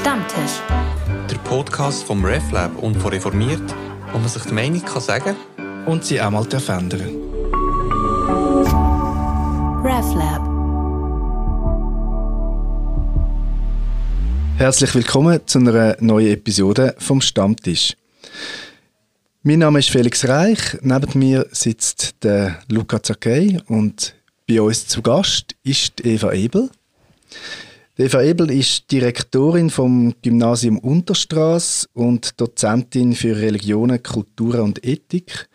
[0.00, 0.62] Stammtisch.
[1.30, 3.74] Der Podcast vom RefLab und von Reformiert,
[4.10, 5.36] wo man sich die Meinung kann sagen
[5.84, 7.18] und sie auch mal verändern
[9.84, 10.40] RefLab.
[14.56, 17.94] Herzlich willkommen zu einer neuen Episode vom Stammtisch.
[19.42, 24.14] Mein Name ist Felix Reich, neben mir sitzt der Luca Zakei und
[24.48, 26.70] bei uns zu Gast ist Eva Ebel.
[28.00, 35.50] Eva Ebel ist Direktorin vom Gymnasium Unterstraß und Dozentin für Religionen, Kultur und Ethik.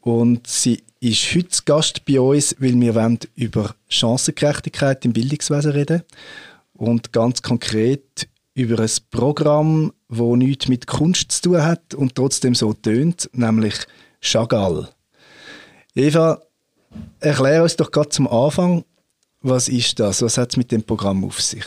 [0.00, 6.02] Und sie ist heute Gast bei uns, weil wir über Chancengerechtigkeit im Bildungswesen reden
[6.74, 12.54] und ganz konkret über ein Programm, wo nichts mit Kunst zu tun hat und trotzdem
[12.54, 13.74] so tönt, nämlich
[14.20, 14.88] Chagall.
[15.96, 16.42] Eva,
[17.18, 18.84] erklär uns doch gerade zum Anfang,
[19.42, 20.22] was ist das?
[20.22, 21.64] Was hat es mit dem Programm auf sich?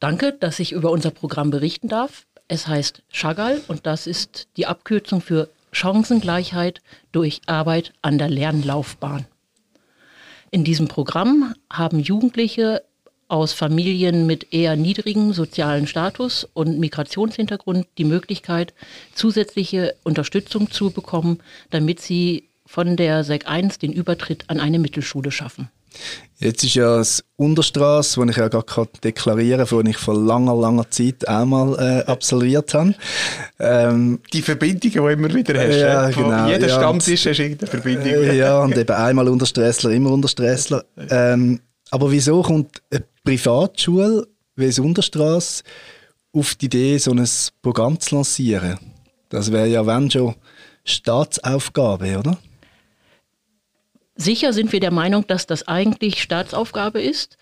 [0.00, 2.26] Danke, dass ich über unser Programm berichten darf.
[2.48, 9.26] Es heißt Chagall und das ist die Abkürzung für Chancengleichheit durch Arbeit an der Lernlaufbahn.
[10.50, 12.82] In diesem Programm haben Jugendliche
[13.28, 18.74] aus Familien mit eher niedrigem sozialen Status und Migrationshintergrund die Möglichkeit,
[19.14, 21.40] zusätzliche Unterstützung zu bekommen,
[21.70, 25.70] damit sie von der SEC 1 den Übertritt an eine Mittelschule schaffen.
[26.38, 30.56] Jetzt ist ja das Unterstraße, das ich ja gerade deklarieren kann, das ich vor langer,
[30.56, 32.94] langer Zeit einmal äh, absolviert habe.
[33.60, 35.76] Ähm, die Verbindungen, die du immer wieder hast.
[35.76, 36.48] Ja, genau.
[36.48, 38.06] Jeder ja, Stammtisch hast irgendeine Verbindung.
[38.06, 40.84] Äh, ja, und eben einmal Untersträssler, immer Untersträssler.
[41.10, 41.60] Ähm,
[41.92, 45.62] aber wieso kommt eine Privatschule wie das Unterstraße
[46.32, 47.28] auf die Idee, so ein
[47.62, 48.78] Programm zu lancieren?
[49.28, 50.34] Das wäre ja, wenn schon,
[50.84, 52.36] Staatsaufgabe, oder?
[54.14, 57.38] Sicher sind wir der Meinung, dass das eigentlich Staatsaufgabe ist,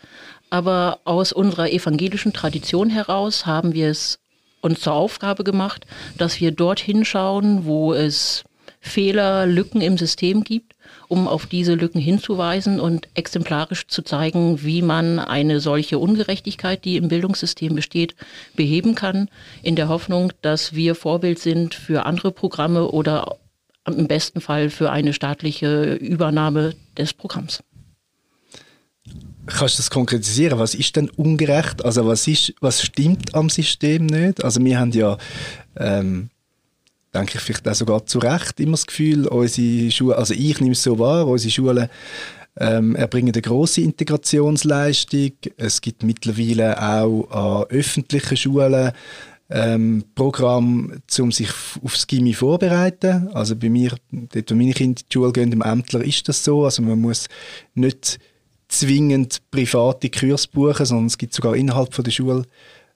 [0.50, 4.18] aber aus unserer evangelischen Tradition heraus haben wir es
[4.60, 8.44] uns zur Aufgabe gemacht, dass wir dort hinschauen, wo es
[8.80, 10.74] Fehler, Lücken im System gibt,
[11.08, 16.96] um auf diese Lücken hinzuweisen und exemplarisch zu zeigen, wie man eine solche Ungerechtigkeit, die
[16.96, 18.14] im Bildungssystem besteht,
[18.56, 19.28] beheben kann,
[19.62, 23.36] in der Hoffnung, dass wir Vorbild sind für andere Programme oder
[23.92, 27.62] im besten Fall für eine staatliche Übernahme des Programms.
[29.46, 30.58] Kannst du das konkretisieren?
[30.58, 31.84] Was ist denn ungerecht?
[31.84, 34.44] Also was, ist, was stimmt am System nicht?
[34.44, 35.16] Also wir haben ja,
[35.76, 36.30] ähm,
[37.14, 40.72] denke ich vielleicht auch sogar zu Recht immer das Gefühl, unsere Schulen, also ich nehme
[40.72, 41.88] es so wahr, unsere Schulen
[42.56, 45.32] ähm, erbringen eine grosse Integrationsleistung.
[45.56, 48.92] Es gibt mittlerweile auch an öffentlichen Schulen
[49.50, 51.50] ähm, Programm, um sich
[51.82, 53.28] aufs Gimmi vorzubereiten.
[53.34, 56.44] Also bei mir, dort wo meine Kinder in die Schule gehen, im Ämtler, ist das
[56.44, 56.64] so.
[56.64, 57.28] Also man muss
[57.74, 58.18] nicht
[58.68, 62.44] zwingend private Kurs buchen, sondern es gibt sogar innerhalb von der Schule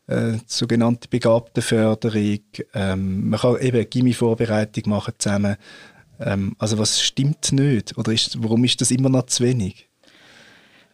[0.07, 2.41] äh, sogenannte Begabtenförderung.
[2.73, 5.57] Ähm, man kann eben Gimmi-Vorbereitung machen zusammen.
[6.21, 7.99] Ähm, also was stimmt nicht?
[7.99, 9.89] Oder ist, warum ist das immer noch zu wenig?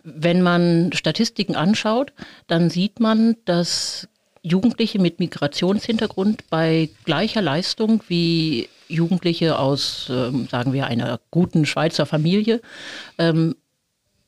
[0.03, 2.15] Wenn man Statistiken anschaut,
[2.47, 4.09] dann sieht man, dass
[4.43, 12.07] Jugendliche mit Migrationshintergrund bei gleicher Leistung wie Jugendliche aus, ähm, sagen wir, einer guten Schweizer
[12.07, 12.61] Familie
[13.19, 13.55] ähm,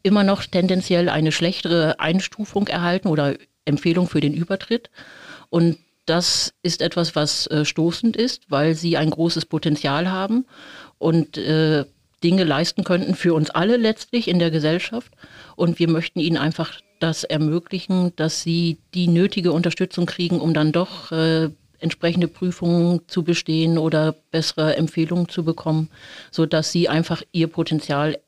[0.02, 4.90] immer noch tendenziell eine schlechtere Einstufung erhalten oder Empfehlung für den Übertritt.
[5.50, 10.46] Und das ist etwas, was äh, stoßend ist, weil sie ein großes Potenzial haben
[10.98, 11.84] und äh,
[12.24, 15.12] Dinge leisten könnten für uns alle letztlich in der Gesellschaft.
[15.56, 20.72] Und wir möchten ihnen einfach das ermöglichen, dass sie die nötige Unterstützung kriegen, um dann
[20.72, 25.90] doch äh, entsprechende Prüfungen zu bestehen oder bessere Empfehlungen zu bekommen,
[26.30, 28.18] sodass sie einfach ihr Potenzial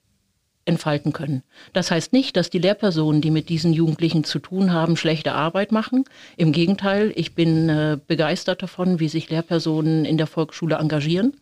[0.67, 1.43] entfalten können.
[1.73, 5.73] Das heißt nicht, dass die Lehrpersonen, die mit diesen Jugendlichen zu tun haben, schlechte Arbeit
[5.73, 6.05] machen.
[6.37, 11.35] Im Gegenteil, ich bin äh, begeistert davon, wie sich Lehrpersonen in der Volksschule engagieren.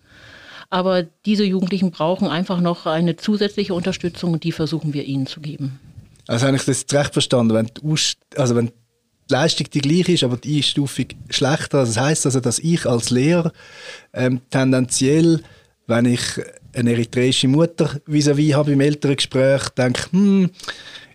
[0.70, 5.40] Aber diese Jugendlichen brauchen einfach noch eine zusätzliche Unterstützung und die versuchen wir ihnen zu
[5.40, 5.78] geben.
[6.26, 8.72] Also habe ich das recht verstanden, wenn die, also wenn die
[9.32, 13.10] Leistung die gleiche ist, aber die Einstufung schlechter, also das heißt also, dass ich als
[13.10, 13.52] Lehrer
[14.12, 15.42] ähm, tendenziell,
[15.86, 16.22] wenn ich
[16.74, 20.50] eine eritreische Mutter vis-à-vis -vis habe im Elterngespräch, denke, hm,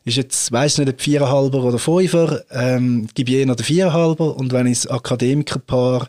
[0.04, 4.68] ist jetzt, weiss nicht, ob Viererhalber oder Fünfer, ähm, gebe eher den Viererhalber und wenn
[4.68, 6.08] ich ein Akademikerpaar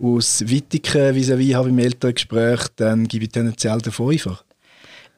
[0.00, 4.40] aus Wittigen vis-à-vis -vis habe im Elterngespräch, dann gebe ich tendenziell den Fünfer.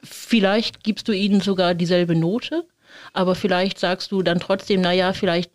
[0.03, 2.63] Vielleicht gibst du ihnen sogar dieselbe Note,
[3.13, 5.51] aber vielleicht sagst du dann trotzdem, naja, vielleicht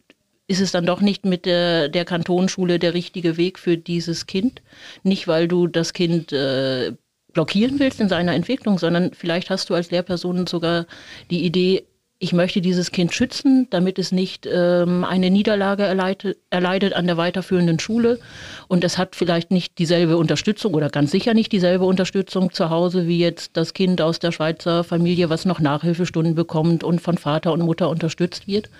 [0.48, 4.62] ist es dann doch nicht mit der, der Kantonschule der richtige Weg für dieses Kind.
[5.02, 6.92] Nicht, weil du das Kind äh,
[7.32, 10.86] blockieren willst in seiner Entwicklung, sondern vielleicht hast du als Lehrperson sogar
[11.30, 11.84] die Idee,
[12.18, 17.18] ich möchte dieses Kind schützen, damit es nicht ähm, eine Niederlage erleidet, erleidet an der
[17.18, 18.18] weiterführenden Schule.
[18.68, 23.06] Und es hat vielleicht nicht dieselbe Unterstützung oder ganz sicher nicht dieselbe Unterstützung zu Hause
[23.06, 27.52] wie jetzt das Kind aus der Schweizer Familie, was noch Nachhilfestunden bekommt und von Vater
[27.52, 28.70] und Mutter unterstützt wird.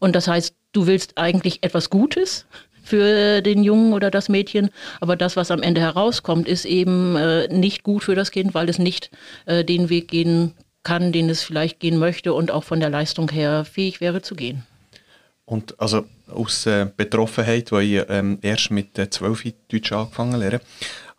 [0.00, 2.46] Und das heißt, du willst eigentlich etwas Gutes
[2.82, 4.70] für den Jungen oder das Mädchen,
[5.00, 8.68] aber das, was am Ende herauskommt, ist eben äh, nicht gut für das Kind, weil
[8.68, 9.10] es nicht
[9.46, 13.30] äh, den Weg gehen kann, den es vielleicht gehen möchte und auch von der Leistung
[13.30, 14.64] her fähig wäre zu gehen.
[15.44, 20.60] Und also aus äh, Betroffenheit, weil ich ähm, erst mit äh, 12 Deutsch angefangen habe,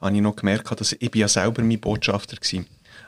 [0.02, 2.66] habe ich noch gemerkt, dass ich ja selber mein Botschafter war.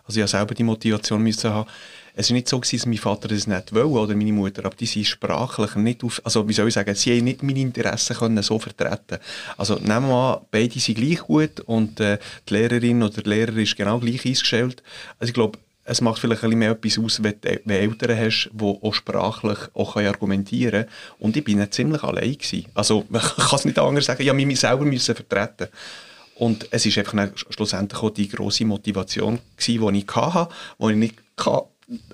[0.08, 1.70] Also ich habe selber die Motivation müssen haben.
[2.18, 4.86] Es war nicht so, dass mein Vater das nicht wollte oder meine Mutter, aber die
[4.86, 8.42] sind sprachlich nicht auf, also wie soll ich sagen, sie haben nicht meine Interessen können
[8.42, 9.18] so vertreten.
[9.58, 13.58] Also nehmen wir an, beide sind gleich gut und äh, die Lehrerin oder der Lehrer
[13.58, 14.82] ist genau gleich eingestellt.
[15.20, 18.50] Also ich glaube, es macht vielleicht ein bisschen mehr etwas aus, wenn du Eltern hast,
[18.52, 20.90] die auch sprachlich auch argumentieren können.
[21.20, 22.66] Und ich bin ziemlich allein gewesen.
[22.74, 25.68] Also, man kann es nicht anders sagen, ich musste mich selber müssen vertreten.
[26.38, 30.98] Und es ist einfach schlussendlich auch die grosse Motivation gewesen, die ich hatte, die ich
[30.98, 31.62] nicht kann,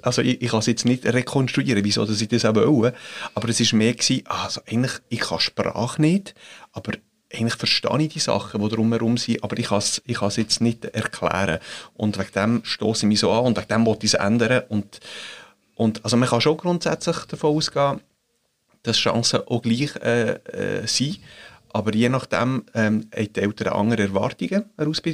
[0.01, 2.93] also ich, ich kann es jetzt nicht rekonstruieren, wieso dass ich das auch will,
[3.33, 6.35] aber es war mehr gewesen, also eigentlich, ich kann Sprache nicht,
[6.73, 6.91] aber
[7.33, 10.85] eigentlich verstehe ich die Sachen, die drumherum sind, aber ich kann es ich jetzt nicht
[10.85, 11.59] erklären.
[11.93, 14.63] Und wegen dem stoße ich mich so an und wegen dem wollte ich es ändern.
[14.69, 14.99] Und,
[15.75, 18.01] und also man kann schon grundsätzlich davon ausgehen,
[18.83, 21.19] dass Chancen auch gleich äh, äh, sind.
[21.73, 24.65] Aber je nachdem ähm, haben die Eltern andere Erwartungen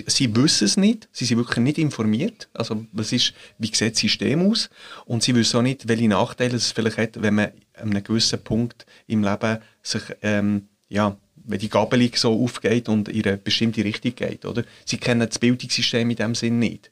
[0.07, 2.49] Sie wissen es nicht, sie sind wirklich nicht informiert.
[2.53, 4.71] Also was ist, wie sieht das System aus?
[5.05, 8.43] Und sie wissen auch nicht, welche Nachteile es vielleicht hat, wenn man an einem gewissen
[8.43, 11.15] Punkt im Leben sich ähm, ja,
[11.47, 14.63] wenn die Gabelung so aufgeht und in eine bestimmte Richtung geht, oder?
[14.85, 16.91] Sie kennen das Bildungssystem in dem Sinn nicht.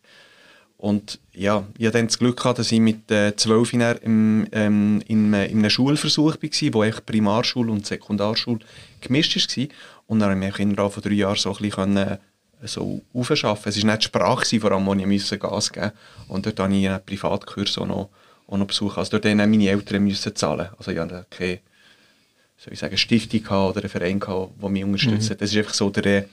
[0.77, 4.47] Und ja, ich hatte dann das Glück gehabt, dass ich mit äh, zwölf äh, im,
[4.51, 8.59] ähm, in, in einem Schulversuch war, wo echt Primarschule und Sekundarschule
[9.01, 9.67] gemischt war.
[10.07, 12.17] Und dann habe ich mich innerhalb von drei Jahren so ein bisschen äh,
[12.63, 13.69] so aufschaffen.
[13.69, 15.91] Es war nicht die Sprache, vor allem, wo ich musste Gas geben
[16.27, 16.33] musste.
[16.33, 18.09] Und dort habe ich einen Privatkurs auch noch,
[18.47, 18.97] auch noch besucht.
[18.97, 20.69] Also dort mussten meine Eltern müssen zahlen.
[20.77, 21.59] Also ich hatte keine
[22.65, 25.37] soll ich sagen, Stiftung oder einen Verein gehabt, der mich unterstützt mhm.
[25.37, 26.25] Das ist einfach so der,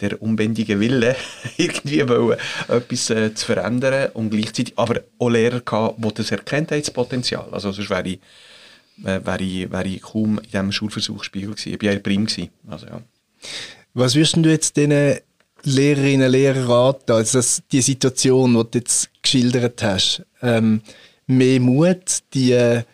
[0.00, 1.16] der unbändige Wille,
[1.56, 6.70] irgendwie wollen, etwas äh, zu verändern und gleichzeitig aber auch Lehrer gehabt, die das erkennt
[6.70, 7.48] haben, das Potenzial.
[7.50, 8.20] Also sonst wäre ich,
[9.04, 11.74] äh, wäre ich, wäre ich kaum in diesem Schulversuchsspiegel gewesen.
[11.74, 12.50] Ich war ja Prim gewesen.
[12.68, 13.02] Also, ja.
[13.94, 15.18] Was würdest du jetzt diesen
[15.64, 20.80] Lehrerinnen und Lehrern raten, also das, die Situation, die du jetzt geschildert hast, ähm,
[21.26, 22.84] mehr Mut, die äh,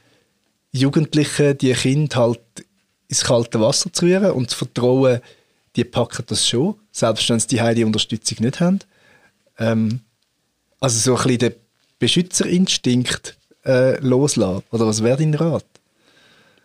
[0.73, 2.41] Jugendlichen, die Kinder halt
[3.09, 5.21] ins kalte Wasser zu rühren und zu vertrauen,
[5.77, 8.81] die packen das schon, selbst wenn sie die die Unterstützung nicht haben.
[9.59, 10.01] Ähm,
[10.81, 11.55] also so ein bisschen den
[11.99, 14.65] Beschützerinstinkt äh, loslassen.
[14.71, 15.65] Oder was wäre dein Rat?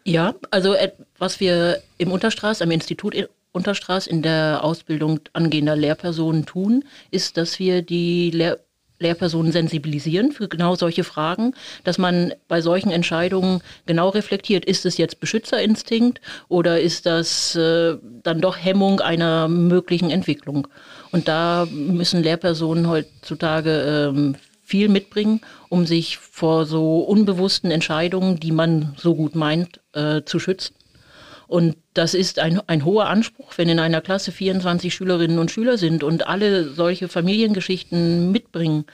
[0.04, 3.14] Ja, also äh, was wir im Unterstraß, am Institut
[3.52, 8.60] Unterstraß in der Ausbildung angehender Lehrpersonen tun, ist, dass wir die Lehr
[9.00, 11.54] Lehrpersonen sensibilisieren für genau solche Fragen,
[11.84, 17.98] dass man bei solchen Entscheidungen genau reflektiert, ist es jetzt Beschützerinstinkt oder ist das äh,
[18.24, 20.68] dann doch Hemmung einer möglichen Entwicklung?
[21.12, 28.52] Und da müssen Lehrpersonen heutzutage ähm, viel mitbringen, um sich vor so unbewussten Entscheidungen, die
[28.52, 30.76] man so gut meint, äh, zu schützen.
[31.48, 35.78] Und das ist ein, ein hoher Anspruch, wenn in einer Klasse 24 Schülerinnen und Schüler
[35.78, 38.86] sind und alle solche Familiengeschichten mitbringen,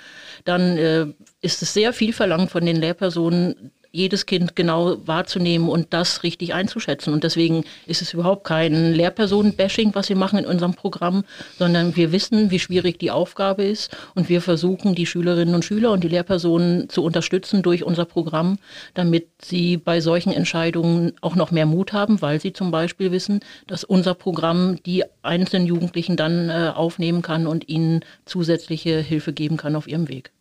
[0.46, 1.08] dann äh,
[1.42, 6.56] ist es sehr viel verlangt von den Lehrpersonen, jedes Kind genau wahrzunehmen und das richtig
[6.56, 7.14] einzuschätzen.
[7.14, 11.24] Und deswegen ist es überhaupt kein Lehrpersonen-Bashing, was wir machen in unserem Programm,
[11.60, 15.92] sondern wir wissen, wie schwierig die Aufgabe ist und wir versuchen, die Schülerinnen und Schüler
[15.92, 18.58] und die Lehrpersonen zu unterstützen durch unser Programm,
[18.96, 23.42] damit sie bei solchen Entscheidungen auch noch mehr Mut haben, weil sie zum Beispiel wissen,
[23.68, 29.58] dass unser Programm die einzelnen Jugendlichen dann äh, aufnehmen kann und ihnen zusätzliche Hilfe geben
[29.58, 30.32] kann auf ihrem Weg.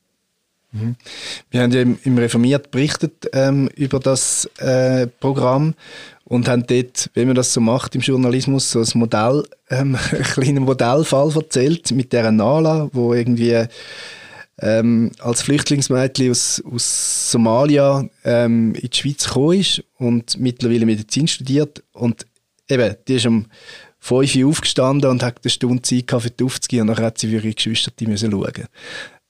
[0.72, 0.96] Mhm.
[1.50, 5.74] Wir haben ja im, Reformiert berichtet ähm, über das äh, Programm
[6.24, 10.22] und haben dort, wie man das so macht im Journalismus, so ein Modell, ähm, einen
[10.22, 13.66] kleinen Modellfall erzählt mit der Nala, wo irgendwie
[14.60, 21.28] ähm, als Flüchtlingsmädchen aus, aus Somalia ähm, in die Schweiz gekommen ist und mittlerweile Medizin
[21.28, 22.26] studiert und
[22.68, 23.46] eben, die ist um
[23.98, 27.28] 5 Uhr aufgestanden und hat eine Stunde Zeit für die aufzugehen und dann hat sie
[27.28, 28.66] für ihre Geschwister die müssen schauen.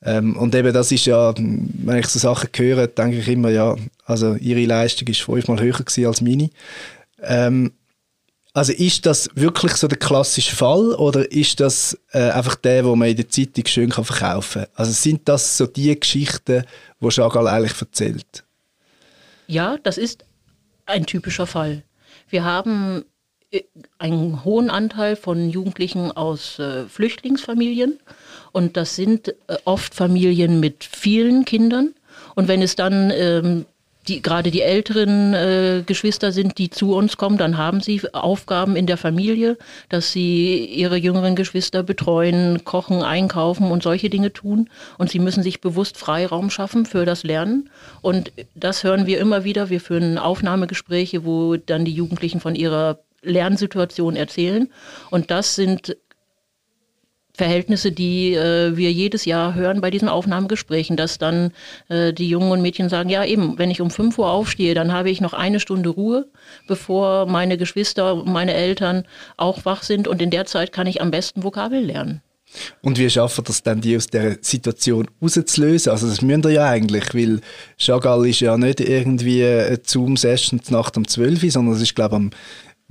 [0.05, 3.77] Ähm, und eben das ist ja, wenn ich so Sachen höre, denke ich immer, ja,
[4.05, 6.51] also ihre Leistung ist fünfmal höher gewesen als meine.
[7.23, 7.73] Ähm,
[8.55, 12.95] also ist das wirklich so der klassische Fall oder ist das äh, einfach der, wo
[12.95, 14.73] man in der Zeitung schön kann verkaufen kann?
[14.75, 16.65] Also sind das so die Geschichten,
[17.01, 18.45] die Chagall eigentlich erzählt?
[19.47, 20.25] Ja, das ist
[20.85, 21.83] ein typischer Fall.
[22.29, 23.05] Wir haben
[23.51, 23.63] äh,
[23.99, 27.99] einen hohen Anteil von Jugendlichen aus äh, Flüchtlingsfamilien
[28.53, 31.95] und das sind äh, oft Familien mit vielen Kindern.
[32.35, 33.67] Und wenn es dann ähm,
[34.09, 38.75] die, gerade die älteren äh, Geschwister sind, die zu uns kommen, dann haben sie Aufgaben
[38.75, 44.69] in der Familie, dass sie ihre jüngeren Geschwister betreuen, kochen, einkaufen und solche Dinge tun.
[44.99, 47.71] Und sie müssen sich bewusst Freiraum schaffen für das Lernen.
[48.01, 49.71] Und das hören wir immer wieder.
[49.71, 54.69] Wir führen Aufnahmegespräche, wo dann die Jugendlichen von ihrer Lernsituation erzählen.
[55.11, 55.97] Und das sind
[57.35, 61.53] Verhältnisse, die äh, wir jedes Jahr hören bei diesen Aufnahmegesprächen, dass dann
[61.89, 64.93] äh, die Jungen und Mädchen sagen, ja eben, wenn ich um 5 Uhr aufstehe, dann
[64.93, 66.29] habe ich noch eine Stunde Ruhe,
[66.69, 69.05] bevor meine Geschwister und meine Eltern
[69.39, 72.21] auch wach sind und in der Zeit kann ich am besten Vokabeln lernen.
[72.83, 75.91] Und wie schaffen das dann, die aus der Situation rauszulösen?
[75.91, 77.41] Also das müssen wir ja eigentlich, weil
[77.79, 82.15] Chagall ist ja nicht irgendwie eine Zoom-Session Nacht um 12 Uhr, sondern es ist, glaube
[82.15, 82.31] ich, am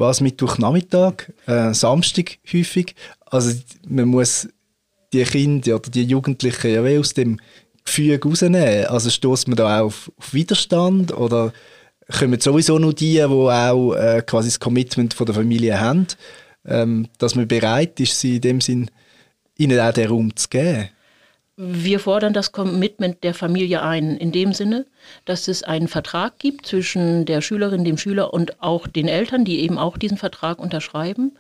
[0.01, 2.95] was Mittwochnachmittag, äh, Samstag häufig.
[3.25, 4.49] Also man muss
[5.13, 7.39] die Kinder oder die Jugendlichen ja aus dem
[7.85, 8.85] Gefühl rausnehmen.
[8.87, 11.53] Also stoßt man da auch auf, auf, Widerstand oder
[12.19, 16.07] kommen sowieso nur die, die auch äh, quasi das Commitment von der Familie haben,
[16.65, 18.91] ähm, dass man bereit ist, sie in dem Sinn
[19.57, 20.89] ihnen auch den Raum zu geben?
[21.63, 24.87] Wir fordern das Commitment der Familie ein, in dem Sinne,
[25.25, 29.59] dass es einen Vertrag gibt zwischen der Schülerin, dem Schüler und auch den Eltern, die
[29.59, 31.33] eben auch diesen Vertrag unterschreiben,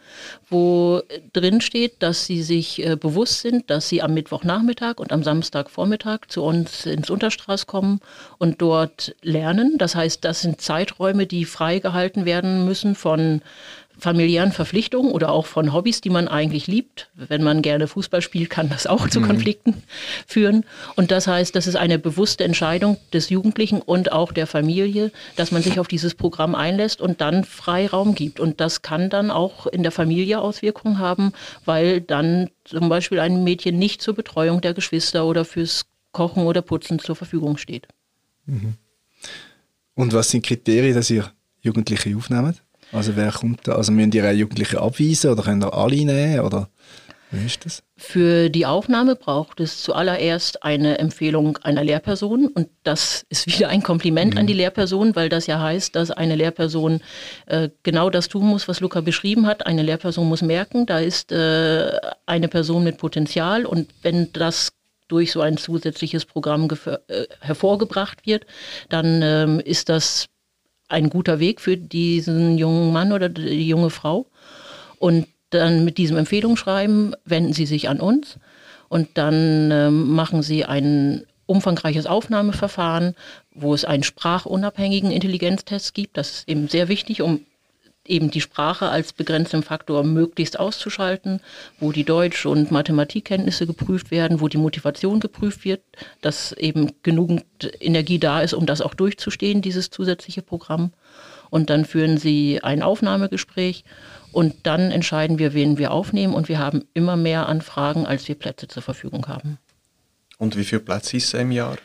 [0.47, 1.01] wo
[1.33, 6.27] drin steht, dass sie sich äh, bewusst sind, dass sie am Mittwochnachmittag und am Samstagvormittag
[6.27, 7.99] zu uns ins Unterstraß kommen
[8.37, 9.79] und dort lernen.
[9.79, 13.41] Das heißt, das sind Zeiträume, die freigehalten werden müssen von
[14.01, 17.11] familiären Verpflichtungen oder auch von Hobbys, die man eigentlich liebt.
[17.13, 19.27] Wenn man gerne Fußball spielt, kann das auch zu mhm.
[19.27, 19.83] Konflikten
[20.25, 20.65] führen.
[20.95, 25.51] Und das heißt, das ist eine bewusste Entscheidung des Jugendlichen und auch der Familie, dass
[25.51, 28.39] man sich auf dieses Programm einlässt und dann Freiraum gibt.
[28.39, 31.31] Und das kann dann auch in der Familie Auswirkungen haben,
[31.63, 36.63] weil dann zum Beispiel ein Mädchen nicht zur Betreuung der Geschwister oder fürs Kochen oder
[36.63, 37.87] Putzen zur Verfügung steht.
[38.47, 38.73] Mhm.
[39.93, 41.31] Und was sind Kriterien, dass ihr
[41.61, 42.63] Jugendliche aufnehmt?
[42.91, 43.75] Also wer kommt da?
[43.75, 46.39] Also müssen die Jugendlichen abweisen oder können da alle nehmen?
[46.41, 46.69] Oder
[47.31, 47.81] wie ist das?
[47.95, 53.83] Für die Aufnahme braucht es zuallererst eine Empfehlung einer Lehrperson und das ist wieder ein
[53.83, 54.39] Kompliment mhm.
[54.39, 56.99] an die Lehrperson, weil das ja heißt, dass eine Lehrperson
[57.45, 59.65] äh, genau das tun muss, was Luca beschrieben hat.
[59.65, 61.91] Eine Lehrperson muss merken, da ist äh,
[62.25, 64.73] eine Person mit Potenzial und wenn das
[65.07, 66.67] durch so ein zusätzliches Programm
[67.07, 68.45] äh, hervorgebracht wird,
[68.89, 70.27] dann ähm, ist das
[70.91, 74.27] ein guter Weg für diesen jungen Mann oder die junge Frau.
[74.99, 78.37] Und dann mit diesem Empfehlungsschreiben wenden Sie sich an uns
[78.87, 83.15] und dann äh, machen Sie ein umfangreiches Aufnahmeverfahren,
[83.53, 86.17] wo es einen sprachunabhängigen Intelligenztest gibt.
[86.17, 87.41] Das ist eben sehr wichtig, um
[88.05, 91.39] eben die Sprache als begrenzten Faktor möglichst auszuschalten,
[91.79, 95.81] wo die Deutsch- und Mathematikkenntnisse geprüft werden, wo die Motivation geprüft wird,
[96.21, 97.45] dass eben genügend
[97.79, 100.91] Energie da ist, um das auch durchzustehen, dieses zusätzliche Programm.
[101.49, 103.83] Und dann führen sie ein Aufnahmegespräch
[104.31, 108.35] und dann entscheiden wir, wen wir aufnehmen und wir haben immer mehr Anfragen, als wir
[108.35, 109.57] Plätze zur Verfügung haben.
[110.37, 111.77] Und wie viele Plätze ist es im Jahr?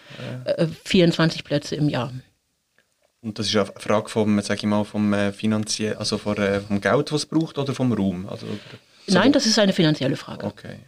[0.85, 2.11] 24 äh, Plätze im Jahr.
[3.23, 6.61] Und das ist eine Frage vom, sag ich mal, vom äh, finanziell, also vom, äh,
[6.61, 8.29] vom Geld, was es braucht, oder vom Raum?
[8.29, 8.47] Also,
[9.07, 10.47] so Nein, das ist eine finanzielle Frage.
[10.47, 10.79] Okay.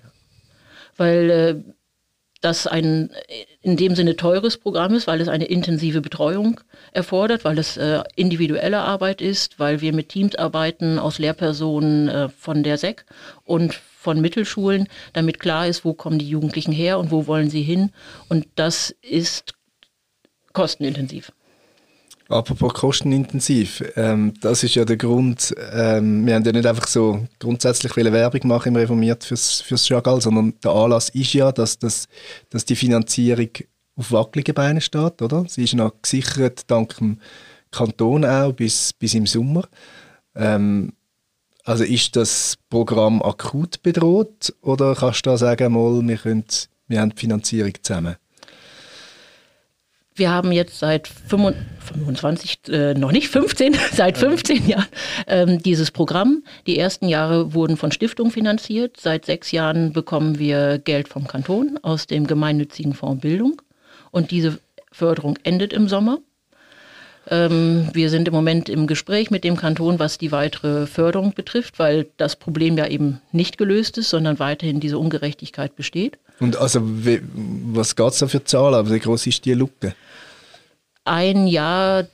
[0.96, 1.74] Weil äh,
[2.40, 3.10] das ein
[3.60, 6.60] in dem Sinne teures Programm ist, weil es eine intensive Betreuung
[6.92, 12.28] erfordert, weil es äh, individuelle Arbeit ist, weil wir mit Teams arbeiten aus Lehrpersonen äh,
[12.28, 13.04] von der SEC
[13.44, 17.62] und von Mittelschulen, damit klar ist, wo kommen die Jugendlichen her und wo wollen sie
[17.62, 17.90] hin.
[18.28, 19.54] Und das ist
[20.52, 21.32] kostenintensiv.
[22.30, 27.26] Apropos kostenintensiv, ähm, das ist ja der Grund, ähm, wir haben ja nicht einfach so
[27.38, 29.86] grundsätzlich Werbung machen im Reformiert fürs, fürs
[30.20, 32.06] sondern der Anlass ist ja, dass, das,
[32.50, 33.48] dass die Finanzierung
[33.96, 35.46] auf wackeligen Beinen steht, oder?
[35.48, 37.18] Sie ist noch gesichert dank dem
[37.70, 39.66] Kanton auch bis, bis im Sommer.
[40.34, 40.92] Ähm,
[41.64, 46.44] also ist das Programm akut bedroht oder kannst du da sagen, mal, wir, können,
[46.88, 48.16] wir haben die Finanzierung zusammen?
[50.18, 54.86] Wir haben jetzt seit 25, äh, noch nicht 15, seit 15 Jahren
[55.28, 56.42] ähm, dieses Programm.
[56.66, 58.96] Die ersten Jahre wurden von Stiftungen finanziert.
[58.98, 63.62] Seit sechs Jahren bekommen wir Geld vom Kanton aus dem gemeinnützigen Fonds Bildung.
[64.10, 64.58] Und diese
[64.90, 66.18] Förderung endet im Sommer.
[67.30, 71.78] Ähm, wir sind im Moment im Gespräch mit dem Kanton, was die weitere Förderung betrifft,
[71.78, 76.18] weil das Problem ja eben nicht gelöst ist, sondern weiterhin diese Ungerechtigkeit besteht.
[76.40, 78.90] Und also, was geht es da für Zahlen?
[78.90, 79.94] Wie groß ist die Lücke?
[81.08, 82.06] Ein Jahr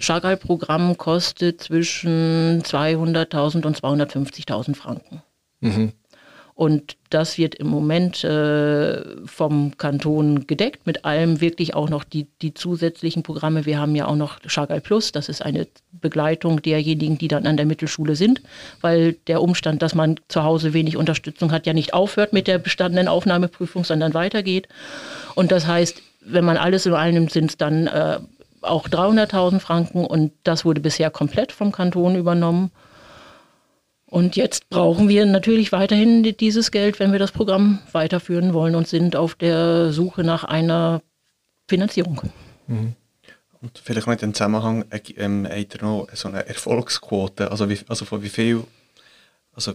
[0.00, 5.22] Chagall-Programm kostet zwischen 200.000 und 250.000 Franken.
[5.60, 5.92] Mhm.
[6.54, 12.26] Und das wird im Moment äh, vom Kanton gedeckt, mit allem wirklich auch noch die,
[12.42, 13.64] die zusätzlichen Programme.
[13.64, 17.56] Wir haben ja auch noch Chagall Plus, das ist eine Begleitung derjenigen, die dann an
[17.56, 18.42] der Mittelschule sind,
[18.80, 22.58] weil der Umstand, dass man zu Hause wenig Unterstützung hat, ja nicht aufhört mit der
[22.58, 24.66] bestandenen Aufnahmeprüfung, sondern weitergeht.
[25.36, 28.18] Und das heißt, wenn man alles in allem nimmt, sind es dann äh,
[28.62, 32.70] auch 300.000 Franken und das wurde bisher komplett vom Kanton übernommen.
[34.06, 38.88] Und jetzt brauchen wir natürlich weiterhin dieses Geld, wenn wir das Programm weiterführen wollen und
[38.88, 41.02] sind auf der Suche nach einer
[41.68, 42.22] Finanzierung.
[42.66, 42.94] Mhm.
[43.60, 44.84] Und vielleicht noch in dem Zusammenhang
[45.16, 48.64] ähm, habt ihr noch so eine Erfolgsquote, also, wie, also von wie viel,
[49.52, 49.74] also,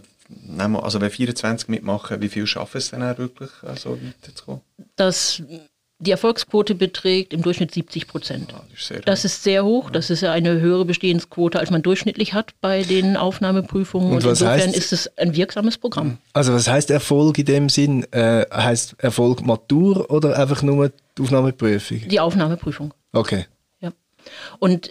[0.58, 4.62] also wenn 24 mitmachen, wie viel schaffen es dann wirklich, so also weiterzukommen?
[4.96, 5.42] Das
[5.98, 8.54] die Erfolgsquote beträgt im Durchschnitt 70 Prozent.
[8.74, 9.90] Ist das, ist sehr hoch.
[9.90, 14.08] Das ist ja eine höhere Bestehensquote, als man durchschnittlich hat bei den Aufnahmeprüfungen.
[14.10, 16.18] Und, Und insofern heißt, ist es ein wirksames Programm.
[16.32, 18.04] Also was heißt Erfolg in dem Sinn?
[18.12, 22.08] Äh, heißt Erfolg Matur oder einfach nur die Aufnahmeprüfung?
[22.08, 22.92] Die Aufnahmeprüfung.
[23.12, 23.46] Okay.
[23.80, 23.92] Ja.
[24.58, 24.90] Und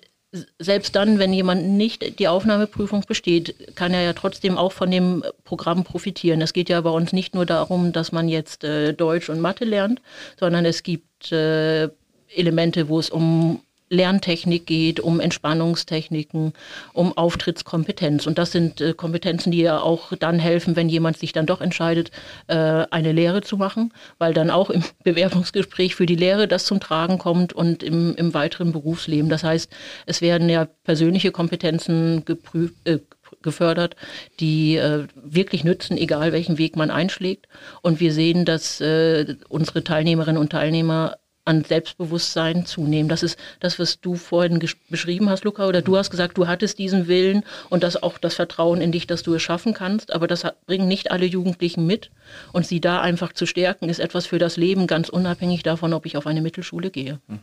[0.59, 5.23] selbst dann, wenn jemand nicht die Aufnahmeprüfung besteht, kann er ja trotzdem auch von dem
[5.43, 6.41] Programm profitieren.
[6.41, 9.65] Es geht ja bei uns nicht nur darum, dass man jetzt äh, Deutsch und Mathe
[9.65, 10.01] lernt,
[10.39, 11.89] sondern es gibt äh,
[12.35, 13.61] Elemente, wo es um
[13.93, 16.53] Lerntechnik geht, um Entspannungstechniken,
[16.93, 18.27] um Auftrittskompetenz.
[18.27, 21.62] Und das sind äh, Kompetenzen, die ja auch dann helfen, wenn jemand sich dann doch
[21.62, 22.12] entscheidet,
[22.47, 26.79] äh, eine Lehre zu machen, weil dann auch im Bewerbungsgespräch für die Lehre das zum
[26.79, 29.29] Tragen kommt und im, im weiteren Berufsleben.
[29.29, 29.71] Das heißt,
[30.05, 33.00] es werden ja persönliche Kompetenzen geprüft, äh,
[33.41, 33.95] gefördert,
[34.39, 37.47] die äh, wirklich nützen, egal welchen Weg man einschlägt.
[37.81, 43.09] Und wir sehen, dass äh, unsere Teilnehmerinnen und Teilnehmer an Selbstbewusstsein zunehmen.
[43.09, 44.59] Das ist das, was du vorhin
[44.89, 48.35] beschrieben hast, Luca, oder du hast gesagt, du hattest diesen Willen und das auch das
[48.35, 52.11] Vertrauen in dich, dass du es schaffen kannst, aber das bringen nicht alle Jugendlichen mit
[52.53, 56.05] und sie da einfach zu stärken, ist etwas für das Leben, ganz unabhängig davon, ob
[56.05, 57.20] ich auf eine Mittelschule gehe.
[57.27, 57.39] Mhm.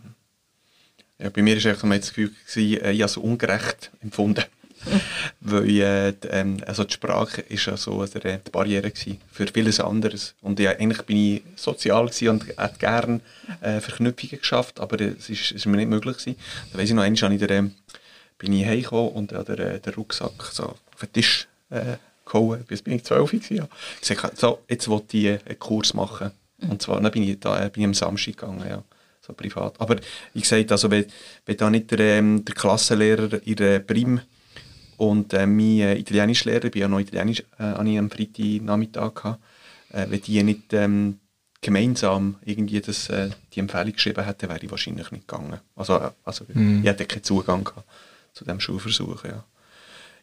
[1.18, 4.44] Ja, bei mir war das Gefühl, äh, ich habe es ungerecht empfunden.
[5.40, 8.92] Weil äh, die, ähm, also die Sprache ist ja so äh, die Barriere
[9.30, 10.34] für vieles anderes.
[10.40, 13.20] Und ja, eigentlich bin ich sozial und hätte gerne
[13.60, 16.36] äh, Verknüpfungen geschafft, aber es ist, ist mir nicht möglich gewesen.
[16.72, 17.74] Da weiss ich noch, einmal ich der, ähm,
[18.38, 22.64] bin ich heimgekommen und habe den, äh, den Rucksack so auf den Tisch äh, gehauen.
[22.66, 23.56] Bis bin ich zwölf gewesen.
[23.56, 23.68] Ja.
[24.00, 26.30] Ich sagte, so, jetzt wollte ich einen Kurs machen.
[26.68, 28.66] Und zwar dann bin ich, da, bin ich am Samstag gegangen.
[28.68, 28.82] Ja
[29.26, 29.80] so privat.
[29.80, 29.96] Aber
[30.34, 31.06] ich sagte, also, wenn,
[31.46, 34.20] wenn da nicht der, ähm, der Klassenlehrer in der Prim
[35.00, 39.42] und äh, mein äh, Italienischlehrer, ich bin ja noch Italienisch äh, am Freitagnachmittag gehabt,
[39.94, 41.18] äh, wenn die nicht ähm,
[41.62, 45.58] gemeinsam irgendwie das, äh, die Empfehlung geschrieben hätten, wäre ich wahrscheinlich nicht gegangen.
[45.74, 46.80] Also, äh, also mm.
[46.80, 47.88] ich hätte keinen Zugang gehabt
[48.34, 49.42] zu diesem Schulversuch, ja.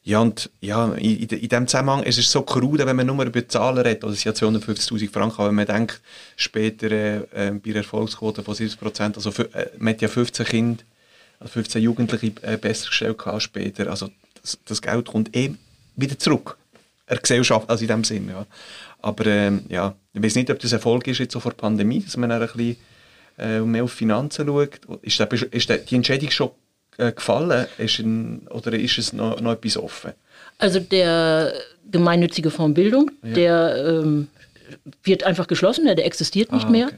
[0.03, 3.25] Ja, und ja, in, in, in dem Zusammenhang ist es so krude, wenn man nur
[3.25, 6.01] über Zahlen redet, also es sind ja 250'000 Franken, aber wenn man denkt,
[6.35, 10.83] später äh, äh bei einer Erfolgsquote von 70%, also äh, man hat ja 15 Kinder,
[11.39, 14.11] also 15 Jugendliche äh, besser gestellt später, also
[14.65, 15.53] das, Geld kommt eh
[15.95, 16.57] wieder zurück.
[17.09, 18.31] Der Gesellschaft, also in dem Sinne.
[18.31, 18.45] Ja.
[19.01, 22.01] Aber ähm, ja, ich weiß nicht, ob das Erfolg ist jetzt so vor der Pandemie,
[22.01, 22.77] dass man ein bisschen
[23.37, 24.79] äh, mehr auf Finanzen schaut.
[25.01, 26.51] Ist, der, ist der, die Entscheidung schon
[26.97, 30.13] äh, gefallen ist ein, oder ist es noch, noch etwas offen?
[30.57, 31.53] Also der
[31.89, 33.33] gemeinnützige Fonds Bildung, ja.
[33.33, 34.27] der ähm,
[35.03, 36.77] wird einfach geschlossen, der existiert nicht ah, okay.
[36.77, 36.89] mehr.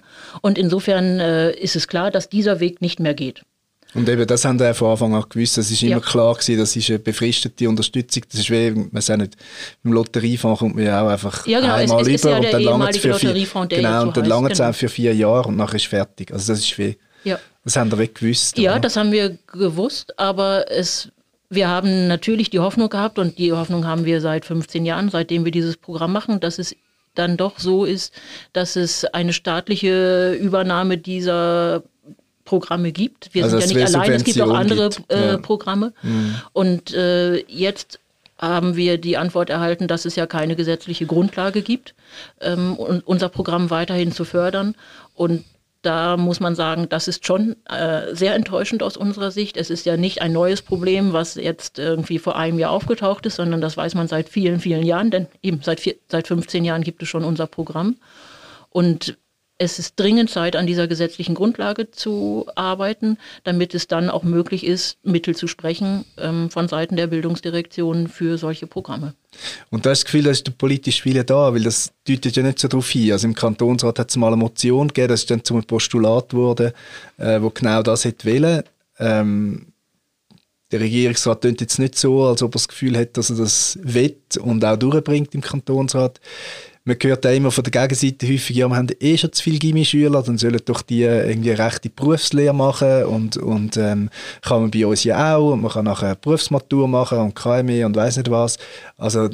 [0.42, 3.44] Und insofern äh, ist es klar, dass dieser Weg nicht mehr geht.
[3.96, 5.58] Und eben, das haben wir von Anfang an gewusst.
[5.58, 6.00] Es ist immer ja.
[6.00, 8.24] klar gewesen, das ist eine befristete Unterstützung.
[8.30, 9.36] Das ist wie, man sagt nicht,
[9.84, 11.74] beim Lotteriefonds kommt man ja auch einfach ja, genau.
[11.74, 14.50] einmal es, es über ja und dann lange es für vier, genau, und dann lange
[14.50, 14.74] genau.
[14.74, 16.32] für vier Jahre und nachher ist fertig.
[16.32, 17.40] Also das ist wie, ja.
[17.64, 18.60] das haben wir gewusst.
[18.60, 18.82] Ja, oder?
[18.82, 21.10] das haben wir gewusst, aber es
[21.52, 25.46] wir haben natürlich die Hoffnung gehabt und die Hoffnung haben wir seit 15 Jahren, seitdem
[25.46, 26.76] wir dieses Programm machen, dass es
[27.16, 28.14] dann doch so ist,
[28.54, 31.84] dass es eine staatliche Übernahme dieser
[32.50, 33.30] Programme gibt.
[33.34, 35.38] Wir also sind ja nicht allein, es gibt auch andere äh, ja.
[35.38, 35.94] Programme.
[36.02, 36.36] Mhm.
[36.52, 38.00] Und äh, jetzt
[38.40, 41.94] haben wir die Antwort erhalten, dass es ja keine gesetzliche Grundlage gibt,
[42.42, 44.74] ähm, und unser Programm weiterhin zu fördern.
[45.14, 45.44] Und
[45.84, 49.56] da muss man sagen, das ist schon äh, sehr enttäuschend aus unserer Sicht.
[49.56, 53.36] Es ist ja nicht ein neues Problem, was jetzt irgendwie vor einem Jahr aufgetaucht ist,
[53.36, 56.84] sondern das weiß man seit vielen, vielen Jahren, denn eben seit, vier, seit 15 Jahren
[56.84, 57.98] gibt es schon unser Programm.
[58.72, 59.19] Und
[59.60, 64.66] es ist dringend Zeit, an dieser gesetzlichen Grundlage zu arbeiten, damit es dann auch möglich
[64.66, 69.14] ist, Mittel zu sprechen ähm, von Seiten der Bildungsdirektion für solche Programme.
[69.70, 72.44] Und da ist das Gefühl, da ist der politische Wille da, weil das deutet ja
[72.44, 73.12] nicht so darauf hin.
[73.12, 76.72] Also im Kantonsrat hat es mal eine Motion gegeben, das ist dann zum Postulat geworden,
[77.18, 78.64] äh, wo genau das hätte wollen.
[78.98, 79.74] Ähm,
[80.72, 83.78] der Regierungsrat tut jetzt nicht so, als ob er das Gefühl hat, dass er das
[83.82, 86.22] wett und auch durchbringt im Kantonsrat.
[86.90, 89.60] Man hört auch immer von der Gegenseite häufig, ja, wir haben eh schon zu viele
[89.60, 94.10] Gimmischüler, dann sollen doch die irgendwie eine rechte Berufslehre machen und, und ähm,
[94.42, 97.86] kann man bei uns ja auch und man kann nachher eine Berufsmatur machen und KME
[97.86, 98.58] und weiß nicht was.
[98.98, 99.30] Also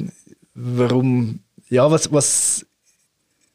[0.54, 1.40] warum,
[1.70, 2.66] ja, was, was,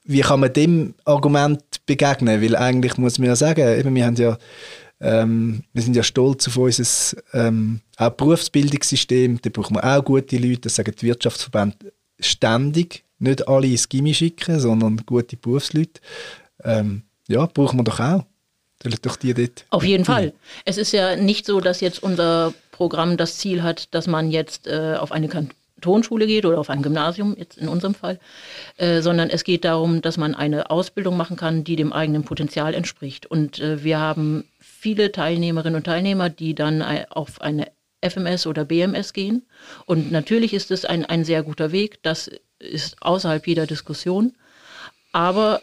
[0.04, 2.42] wie kann man dem Argument begegnen?
[2.42, 4.36] Weil eigentlich muss man ja sagen, eben, wir haben ja
[5.00, 9.40] ähm, wir sind ja stolz auf unser ähm, auch Berufsbildungssystem.
[9.44, 10.62] Da brauchen wir auch gute Leute.
[10.62, 13.04] Das sagen die Wirtschaftsverbände ständig.
[13.22, 16.02] Nicht alle ins Gimmi schicken, sondern gute Berufsleute.
[16.64, 18.26] Ähm, ja, brauchen wir doch auch.
[19.04, 20.34] Doch die dort Auf jeden Fall.
[20.66, 24.66] Es ist ja nicht so, dass jetzt unser Programm das Ziel hat, dass man jetzt
[24.66, 28.20] äh, auf eine Kantonsschule geht oder auf ein Gymnasium, jetzt in unserem Fall,
[28.78, 32.74] äh, sondern es geht darum, dass man eine Ausbildung machen kann, die dem eigenen Potenzial
[32.74, 33.28] entspricht.
[33.28, 36.82] Und äh, wir haben viele Teilnehmerinnen und Teilnehmer, die dann
[37.12, 37.68] auf eine
[38.04, 39.44] FMS oder BMS gehen.
[39.86, 42.02] Und natürlich ist es ein, ein sehr guter Weg.
[42.02, 44.34] Das ist außerhalb jeder Diskussion.
[45.12, 45.62] Aber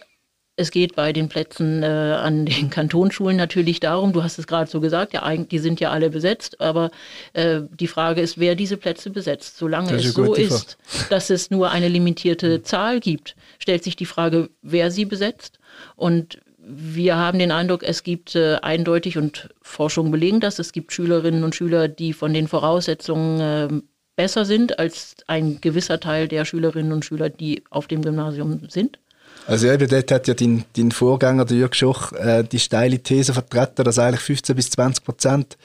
[0.58, 4.68] es geht bei den Plätzen äh, an den Kantonsschulen natürlich darum, du hast es gerade
[4.68, 6.90] so gesagt, ja, die sind ja alle besetzt, aber
[7.32, 9.56] äh, die Frage ist, wer diese Plätze besetzt.
[9.56, 10.76] Solange es so ist,
[11.11, 15.61] dass es nur eine limitierte Zahl gibt, stellt sich die Frage, wer sie besetzt.
[15.94, 20.92] Und wir haben den Eindruck, es gibt äh, eindeutig und Forschung belegen das, es gibt
[20.92, 23.82] Schülerinnen und Schüler, die von den Voraussetzungen äh,
[24.18, 28.98] besser sind als ein gewisser Teil der Schülerinnen und Schüler, die auf dem Gymnasium sind.
[29.46, 33.33] Also eben dort hat ja dein, dein Vorgänger, der Jürg Schoch, äh, die steile These
[33.33, 35.57] vertreten, dass eigentlich 15 bis 20 Prozent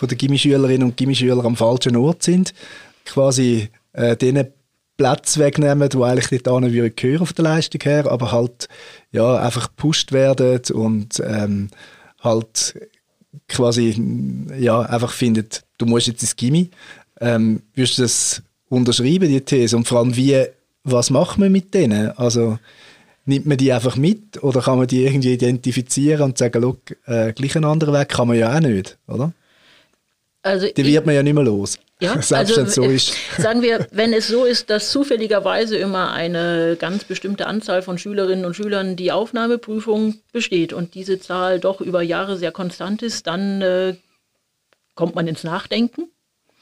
[0.00, 2.54] der Gimmischülerinnen und Gimmischüler am falschen Ort sind.
[3.04, 4.48] Quasi äh, denen
[4.96, 8.68] Platz wegnehmen, die eigentlich nicht an würden gehören von der Leistung her, aber halt
[9.12, 11.68] ja, einfach gepusht werden und ähm,
[12.20, 12.80] halt
[13.46, 14.02] quasi
[14.58, 16.70] ja, einfach findet, du musst jetzt ins Gimmi.
[17.20, 19.76] Ähm, würdest du das unterschreiben, die These?
[19.76, 20.46] Und vor allem, wie,
[20.84, 22.10] was macht man mit denen?
[22.16, 22.58] Also
[23.26, 27.32] nimmt man die einfach mit oder kann man die irgendwie identifizieren und sagen, look, äh,
[27.32, 29.32] gleich einen anderen Weg kann man ja auch nicht, oder?
[30.42, 31.78] Also die wird man ja nicht mehr los.
[32.00, 33.14] Ja, Selbst also, wenn es so ist.
[33.38, 38.46] Sagen wir, wenn es so ist, dass zufälligerweise immer eine ganz bestimmte Anzahl von Schülerinnen
[38.46, 43.60] und Schülern die Aufnahmeprüfung besteht und diese Zahl doch über Jahre sehr konstant ist, dann
[43.60, 43.96] äh,
[44.94, 46.10] kommt man ins Nachdenken.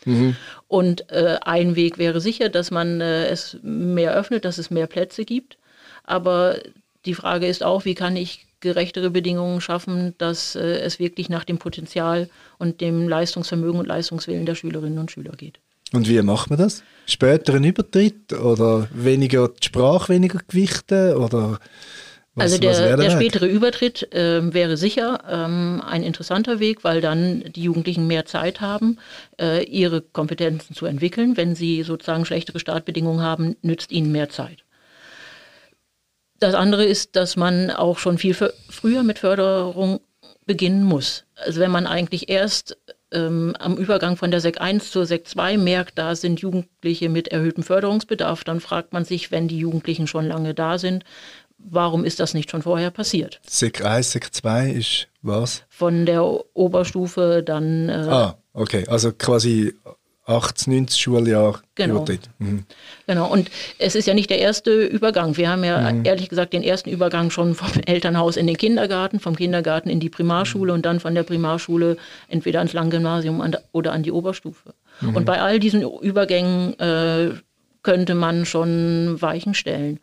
[0.05, 0.37] Mhm.
[0.69, 4.87] Und äh, ein Weg wäre sicher, dass man äh, es mehr öffnet, dass es mehr
[4.87, 5.59] Plätze gibt.
[6.05, 6.59] Aber
[7.05, 11.45] die Frage ist auch, wie kann ich gerechtere Bedingungen schaffen, dass äh, es wirklich nach
[11.45, 15.61] dem Potenzial und dem Leistungsvermögen und Leistungswillen der Schülerinnen und Schüler geht.
[15.93, 16.83] Und wie macht man das?
[17.07, 21.59] Späteren Übertritt oder weniger die Sprache weniger gewichten oder
[22.39, 27.45] was, also der, der spätere Übertritt äh, wäre sicher ähm, ein interessanter Weg, weil dann
[27.55, 28.99] die Jugendlichen mehr Zeit haben,
[29.41, 31.37] äh, ihre Kompetenzen zu entwickeln.
[31.37, 34.65] Wenn sie sozusagen schlechtere Startbedingungen haben, nützt ihnen mehr Zeit.
[36.41, 40.01] Das andere ist, dass man auch schon viel früher mit Förderung
[40.47, 41.25] beginnen muss.
[41.37, 42.77] Also wenn man eigentlich erst
[43.13, 47.29] ähm, am Übergang von der SEC 1 zur SEC 2 merkt, da sind Jugendliche mit
[47.29, 51.05] erhöhtem Förderungsbedarf, dann fragt man sich, wenn die Jugendlichen schon lange da sind,
[51.59, 53.41] warum ist das nicht schon vorher passiert?
[53.47, 55.65] SEC 1, SEC 2 ist was?
[55.69, 57.89] Von der Oberstufe dann.
[57.89, 59.75] Äh, ah, okay, also quasi
[60.29, 62.05] 18, 90 Schuljahr genau.
[62.39, 62.65] Mhm.
[63.07, 65.39] Genau, und es ist ja nicht der erste Übergang.
[65.39, 66.05] Wir haben ja mhm.
[66.05, 70.11] ehrlich gesagt den ersten Übergang schon vom Elternhaus in den Kindergarten, vom Kindergarten in die
[70.11, 70.77] Primarschule mhm.
[70.77, 71.97] und dann von der Primarschule
[72.29, 74.75] entweder ans Langgymnasium an, oder an die Oberstufe.
[75.01, 75.17] Mhm.
[75.17, 77.31] Und bei all diesen Übergängen äh,
[77.83, 79.99] könnte man schon Weichen stellen.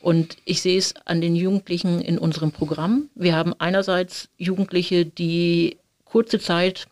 [0.00, 3.10] Und ich sehe es an den Jugendlichen in unserem Programm.
[3.14, 6.86] Wir haben einerseits Jugendliche, die kurze Zeit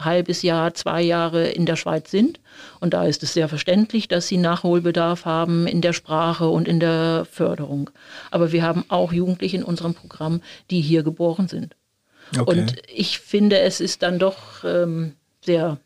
[0.00, 2.40] halbes Jahr, zwei Jahre in der Schweiz sind.
[2.80, 6.80] Und da ist es sehr verständlich, dass sie Nachholbedarf haben in der Sprache und in
[6.80, 7.90] der Förderung.
[8.30, 10.40] Aber wir haben auch Jugendliche in unserem Programm,
[10.70, 11.76] die hier geboren sind.
[12.36, 12.60] Okay.
[12.60, 15.14] Und ich finde, es ist dann doch ähm,
[15.44, 15.78] sehr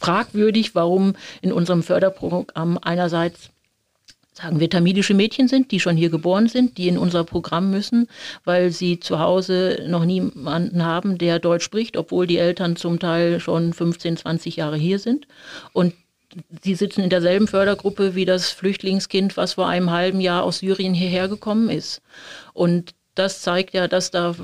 [0.00, 3.50] fragwürdig, warum in unserem Förderprogramm einerseits
[4.34, 8.08] sagen wir, tamidische Mädchen sind, die schon hier geboren sind, die in unser Programm müssen,
[8.44, 13.38] weil sie zu Hause noch niemanden haben, der Deutsch spricht, obwohl die Eltern zum Teil
[13.38, 15.28] schon 15, 20 Jahre hier sind.
[15.72, 15.94] Und
[16.62, 20.94] sie sitzen in derselben Fördergruppe wie das Flüchtlingskind, was vor einem halben Jahr aus Syrien
[20.94, 22.02] hierher gekommen ist.
[22.52, 24.34] Und das zeigt ja, dass da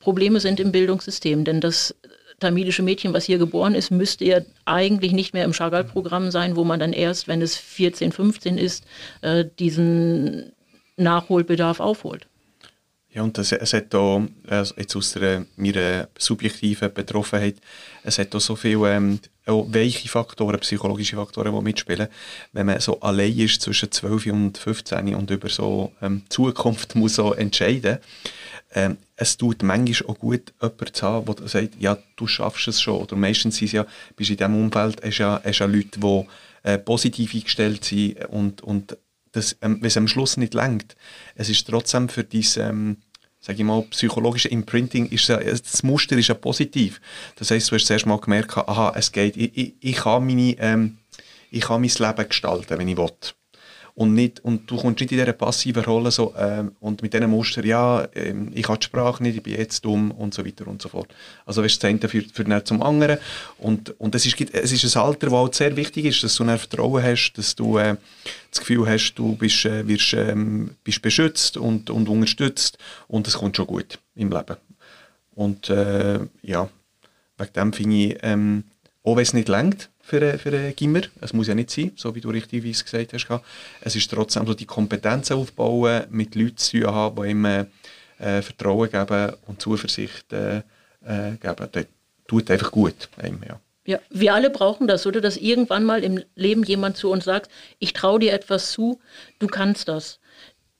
[0.00, 1.94] Probleme sind im Bildungssystem, denn das
[2.40, 6.64] tamidische Mädchen, was hier geboren ist, müsste ja eigentlich nicht mehr im Chagall-Programm sein, wo
[6.64, 8.84] man dann erst, wenn es 14, 15 ist,
[9.22, 10.52] äh, diesen
[10.96, 12.26] Nachholbedarf aufholt.
[13.10, 17.56] Ja, und das, es hat auch, also jetzt aus der, meiner subjektiven Betroffenheit,
[18.04, 22.08] es hat auch so viele ähm, auch weiche Faktoren, psychologische Faktoren, die mitspielen.
[22.52, 27.14] Wenn man so allein ist zwischen 12 und 15 und über so ähm, Zukunft muss
[27.14, 27.98] so entscheiden,
[28.74, 32.80] ähm, es tut manchmal auch gut, jemanden zu haben, der sagt, ja, du schaffst es
[32.80, 33.00] schon.
[33.00, 36.26] Oder meistens es ja, bist in diesem Umfeld, hast ja, hast ja Leute, die
[36.62, 38.96] äh, positiv eingestellt sind und, und
[39.32, 40.96] das, ähm, wenn es am Schluss nicht lenkt,
[41.34, 42.98] es ist trotzdem für diese, ähm,
[43.40, 47.00] sage ich mal, psychologische Imprinting, ist das Muster ist ja positiv.
[47.36, 50.58] Das heißt, du hast zuerst mal gemerkt, aha, es geht, ich, ich, ich, kann, meine,
[50.58, 50.98] ähm,
[51.50, 53.10] ich kann mein Leben gestalten, wenn ich will
[53.98, 57.28] und, nicht, und du kommst nicht in dieser passiven Rolle so, ähm, und mit diesen
[57.28, 60.68] Muster, ja, ähm, ich habe die Sprache nicht, ich bin jetzt dumm und so weiter
[60.68, 61.08] und so fort.
[61.44, 63.18] Also weißt, das eine führt, führt zum anderen
[63.58, 66.44] und, und es, ist, es ist ein Alter, das halt sehr wichtig ist, dass du
[66.44, 67.96] ein Vertrauen hast, dass du äh,
[68.52, 73.36] das Gefühl hast, du bist, äh, wirst, ähm, bist beschützt und, und unterstützt und es
[73.36, 74.58] kommt schon gut im Leben.
[75.34, 76.68] Und äh, ja,
[77.36, 78.62] wegen dem finde ich, ähm,
[79.02, 81.02] auch wenn es nicht längt, für, einen, für einen Gimmer.
[81.20, 83.28] Es muss ja nicht sein, so wie du richtigerweise gesagt hast.
[83.82, 87.66] Es ist trotzdem so die Kompetenzen aufbauen, mit Leuten zu haben, die ihm äh,
[88.42, 90.58] Vertrauen geben und Zuversicht äh,
[91.04, 91.68] äh, geben.
[91.70, 91.84] Das
[92.26, 93.08] tut einfach gut.
[93.18, 93.60] Einem, ja.
[93.86, 95.20] Ja, wir alle brauchen das, oder?
[95.20, 99.00] Dass irgendwann mal im Leben jemand zu uns sagt, ich traue dir etwas zu,
[99.38, 100.20] du kannst das.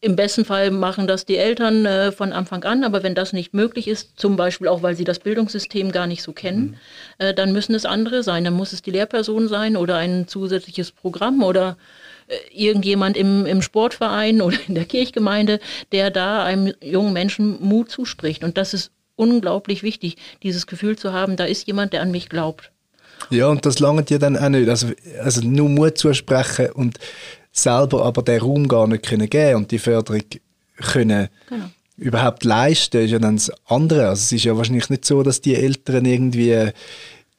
[0.01, 3.53] Im besten Fall machen das die Eltern äh, von Anfang an, aber wenn das nicht
[3.53, 6.79] möglich ist, zum Beispiel auch, weil sie das Bildungssystem gar nicht so kennen,
[7.19, 7.27] mhm.
[7.27, 8.45] äh, dann müssen es andere sein.
[8.45, 11.77] Dann muss es die Lehrperson sein oder ein zusätzliches Programm oder
[12.29, 15.59] äh, irgendjemand im, im Sportverein oder in der Kirchgemeinde,
[15.91, 18.45] der da einem jungen Menschen Mut zuspricht.
[18.45, 22.29] Und das ist unglaublich wichtig, dieses Gefühl zu haben, da ist jemand, der an mich
[22.29, 22.71] glaubt.
[23.31, 24.69] Ja, und das langt ja dann auch nicht.
[24.69, 24.89] Also,
[25.21, 26.99] also nur Mut zusprechen und
[27.63, 30.23] selber aber den Raum gar nicht können geben und die Förderung
[30.77, 31.67] können genau.
[31.97, 34.09] überhaupt leisten, ist ja dann das andere.
[34.09, 36.71] Also es ist ja wahrscheinlich nicht so, dass die Eltern irgendwie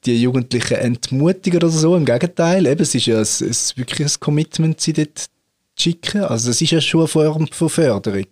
[0.05, 1.95] die Jugendlichen entmutigen oder so.
[1.95, 5.29] Im Gegenteil, eben, es ist ja ein, ein, wirklich ein Commitment, sie dort zu
[5.77, 6.23] schicken.
[6.23, 8.25] Also es ist ja schon eine Form von Förderung.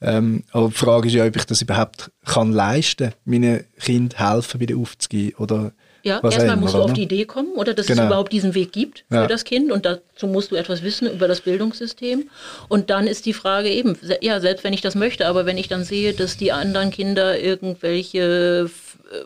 [0.00, 4.32] Ähm, aber die Frage ist ja, ob ich das überhaupt kann leisten kann, meinen Kindern
[4.32, 5.72] helfen, wieder aufzugehen oder
[6.04, 8.02] ja, erstmal musst du auf die Idee kommen oder dass genau.
[8.02, 9.26] es überhaupt diesen Weg gibt für ja.
[9.26, 12.28] das Kind und dazu musst du etwas wissen über das Bildungssystem.
[12.68, 15.68] Und dann ist die Frage eben, ja, selbst wenn ich das möchte, aber wenn ich
[15.68, 18.68] dann sehe, dass die anderen Kinder irgendwelche
[19.10, 19.24] äh,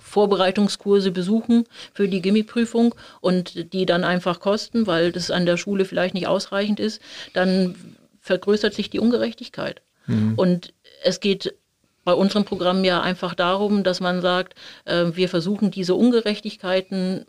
[0.00, 5.84] Vorbereitungskurse besuchen für die Gimmi-Prüfung und die dann einfach kosten, weil das an der Schule
[5.84, 7.00] vielleicht nicht ausreichend ist,
[7.32, 7.76] dann
[8.20, 9.82] vergrößert sich die Ungerechtigkeit.
[10.06, 10.34] Mhm.
[10.36, 11.54] Und es geht
[12.04, 17.26] bei unserem Programm ja einfach darum, dass man sagt, äh, wir versuchen diese Ungerechtigkeiten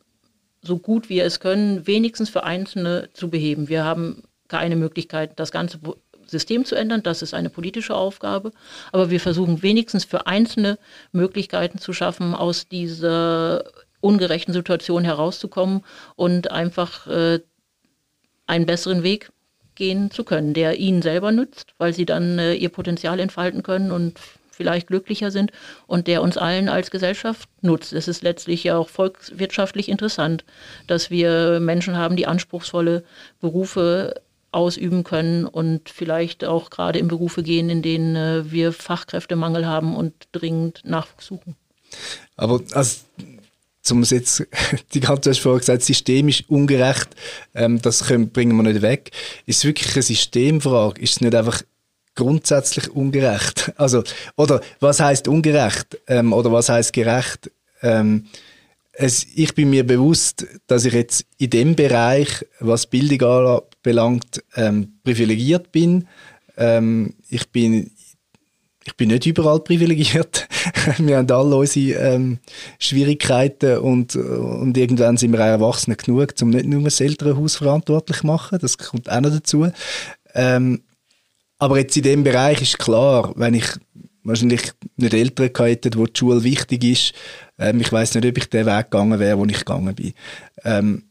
[0.64, 3.68] so gut wir es können, wenigstens für Einzelne zu beheben.
[3.68, 5.80] Wir haben keine Möglichkeit, das ganze
[6.26, 7.04] System zu ändern.
[7.04, 8.52] Das ist eine politische Aufgabe.
[8.92, 10.80] Aber wir versuchen wenigstens für Einzelne
[11.12, 13.66] Möglichkeiten zu schaffen, aus dieser
[14.00, 15.84] ungerechten Situation herauszukommen
[16.16, 17.40] und einfach äh,
[18.48, 19.32] einen besseren Weg
[19.76, 23.92] gehen zu können, der ihnen selber nützt, weil sie dann äh, ihr Potenzial entfalten können
[23.92, 24.20] und
[24.54, 25.52] vielleicht glücklicher sind
[25.88, 27.94] und der uns allen als Gesellschaft nutzt.
[27.94, 30.46] Es ist letztlich ja auch volkswirtschaftlich interessant,
[30.88, 33.04] dass wir Menschen haben, die anspruchsvolle
[33.42, 39.66] Berufe ausüben können und vielleicht auch gerade in Berufe gehen, in denen äh, wir Fachkräftemangel
[39.66, 41.56] haben und dringend Nachwuchs suchen.
[42.36, 43.00] Aber also,
[43.82, 44.46] zum jetzt,
[44.94, 47.10] die ganze hast vorher gesagt, systemisch ungerecht,
[47.56, 49.12] ähm, das können, bringen wir nicht weg.
[49.46, 51.02] Ist es wirklich eine Systemfrage?
[51.02, 51.64] Ist es nicht einfach
[52.16, 53.72] grundsätzlich ungerecht?
[53.78, 54.04] Also,
[54.36, 56.00] oder was heißt ungerecht?
[56.08, 57.52] Ähm, oder was heißt gerecht?
[57.82, 58.26] Ähm,
[58.94, 65.00] es, ich bin mir bewusst, dass ich jetzt in dem Bereich, was Bildung anbelangt, ähm,
[65.04, 66.08] privilegiert bin.
[66.58, 67.92] Ähm, ich bin
[68.86, 70.48] ich bin nicht überall privilegiert.
[70.98, 72.40] wir haben alle unsere ähm,
[72.80, 78.20] Schwierigkeiten und, und irgendwann sind wir auch Erwachsene genug, um nicht nur das Elternhaus verantwortlich
[78.20, 78.60] zu machen.
[78.62, 79.68] Das kommt auch noch dazu.
[80.36, 80.82] Ähm,
[81.64, 83.66] aber jetzt in dem Bereich ist klar, wenn ich
[84.26, 87.14] wahrscheinlich nicht Eltern hätte, wo die Schule wichtig ist,
[87.58, 90.14] ähm, ich weiß nicht, ob ich den Weg gegangen wäre, wo ich gegangen bin.
[90.66, 91.04] Ähm,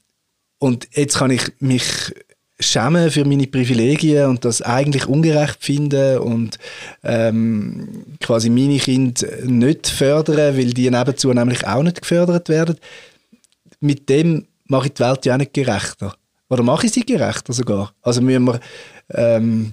[0.58, 2.12] und jetzt kann ich mich
[2.60, 6.58] schämen für meine Privilegien und das eigentlich ungerecht finden und
[7.02, 12.76] ähm, quasi meine Kinder nicht fördern, weil die nebenzu nämlich auch nicht gefördert werden.
[13.80, 16.14] Mit dem mache ich die Welt ja auch nicht gerechter.
[16.50, 17.94] Oder mache ich sie gerechter sogar?
[18.02, 18.60] Also müssen wir
[19.14, 19.72] ähm,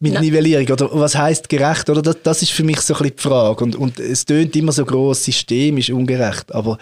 [0.00, 0.20] mit ja.
[0.20, 3.22] Nivellierung oder was heißt gerecht oder das, das ist für mich so ein bisschen die
[3.22, 6.78] Frage und, und es tönt immer so groß System ist ungerecht aber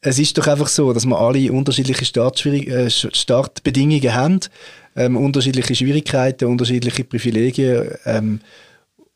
[0.00, 4.40] es ist doch einfach so dass wir alle unterschiedliche äh, Startbedingungen haben
[4.96, 8.40] ähm, unterschiedliche Schwierigkeiten unterschiedliche Privilegien ähm,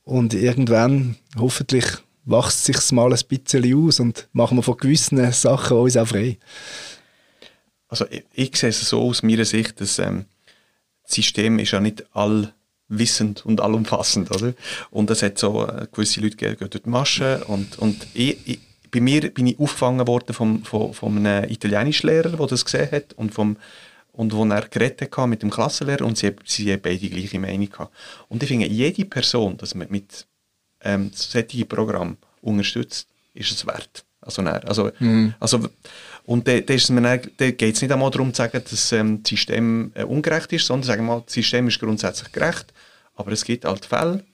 [0.04, 1.84] und irgendwann hoffentlich
[2.24, 6.38] wächst sich mal ein bisschen aus und machen wir von gewissen Sachen uns auch frei.
[7.88, 10.26] Also ich, ich sehe es so aus meiner Sicht, dass ähm,
[11.14, 14.54] System ist ja nicht allwissend und allumfassend, oder?
[14.90, 18.38] Und es hat so äh, gewisse Leute gehen, gehen durch die Masche und, und ich,
[18.46, 22.90] ich, bei mir bin ich aufgefangen worden vom, vom, von einem Italienischlehrer, der das gesehen
[22.90, 23.56] hat und vom
[24.12, 27.38] und wo er geredet hat mit dem Klassenlehrer und sie, sie haben beide die gleiche
[27.38, 27.94] Meinung gehabt.
[28.28, 30.26] Und ich finde, jede Person, dass man mit
[30.82, 34.04] ähm, solchen Programmen unterstützt, ist es wert.
[34.20, 35.34] Also, also, mhm.
[35.40, 35.68] also
[36.24, 39.90] und da, da, da geht es nicht einmal darum zu sagen, dass ähm, das System
[39.94, 42.72] äh, ungerecht ist, sondern sagen wir mal, das System ist grundsätzlich gerecht,
[43.16, 44.24] aber es gibt halt Fälle,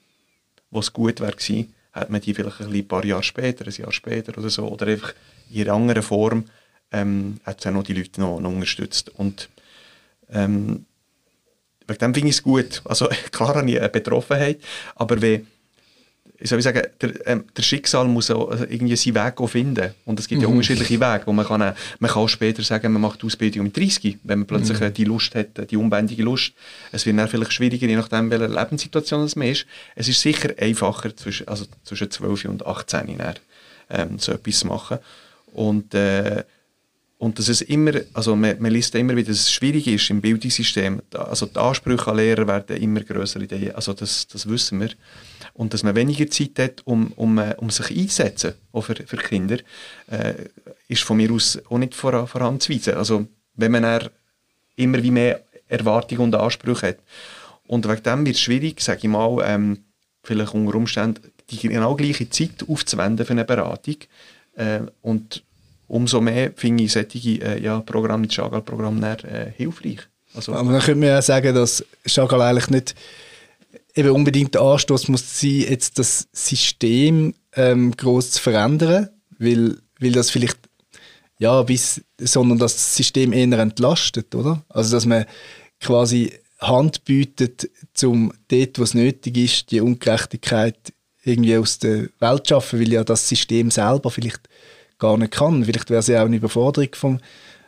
[0.69, 3.73] wo es gut wäre gewesen, hat man die vielleicht ein, ein paar Jahre später, ein
[3.73, 5.13] Jahr später oder so, oder einfach
[5.49, 6.45] in einer anderen Form,
[6.91, 9.09] ähm, hat es auch noch die Leute noch, noch unterstützt.
[9.09, 9.49] Und
[10.29, 10.85] ähm,
[11.87, 12.81] wegen dem finde ich es gut.
[12.85, 14.59] Also klar habe ich eine Betroffenheit,
[14.95, 15.47] aber wenn
[16.39, 19.93] ich soll sagen, der, ähm, der Schicksal muss auch also irgendwie seinen Weg finden.
[20.05, 20.47] Und es gibt mhm.
[20.47, 23.25] ja unterschiedliche Wege, wo man kann, äh, man kann auch später sagen, man macht die
[23.25, 24.85] Ausbildung mit 30, wenn man plötzlich mhm.
[24.85, 26.53] Äh, die Lust hat, äh, die unbändige Lust.
[26.91, 29.65] Es wird dann vielleicht schwieriger, je nachdem, welche Lebenssituation es man ist.
[29.95, 33.35] Es ist sicher einfacher, zwischen, also zwischen 12 und 18 dann,
[33.89, 34.99] ähm, so etwas zu machen.
[35.53, 36.43] Und äh,
[37.19, 40.21] und dass es immer, also man, man liest immer wieder, dass es schwierig ist im
[40.21, 41.01] Bildungssystem.
[41.13, 43.41] Also die Ansprüche an Lehrer werden immer grösser.
[43.75, 44.91] Also das, das wissen wir.
[45.59, 49.57] Und dass man weniger Zeit hat, um, um, äh, um sich einzusetzen, für, für Kinder,
[50.09, 50.33] äh,
[50.87, 52.93] ist von mir aus auch nicht vor, voranzuweisen.
[52.93, 54.09] Also wenn man
[54.77, 56.99] immer wie mehr Erwartungen und Ansprüche hat.
[57.67, 59.83] Und wegen dem wird es schwierig, sage ich mal, ähm,
[60.23, 63.97] vielleicht unter Umständen die genau gleiche Zeit aufzuwenden für eine Beratung.
[64.55, 65.43] Äh, und
[65.89, 69.99] umso mehr finde ich solche äh, ja, Programme, das Chagall-Programm äh, hilfreich.
[70.33, 72.95] Also, Aber dann könnte man ja sagen, dass Chagall eigentlich nicht
[73.99, 80.11] eben unbedingt der Anstoß muss sein, jetzt das System ähm, groß zu verändern, weil, weil
[80.11, 80.57] das vielleicht
[81.37, 84.63] ja bis, sondern das System eher entlastet, oder?
[84.69, 85.25] Also dass man
[85.79, 87.69] quasi Hand bietet,
[88.03, 90.77] um dort, wo es nötig ist, die Ungerechtigkeit
[91.23, 94.49] irgendwie aus der Welt zu schaffen, weil ja das System selber vielleicht
[94.97, 95.63] gar nicht kann.
[95.63, 97.19] Vielleicht wäre es ja auch eine Überforderung vom,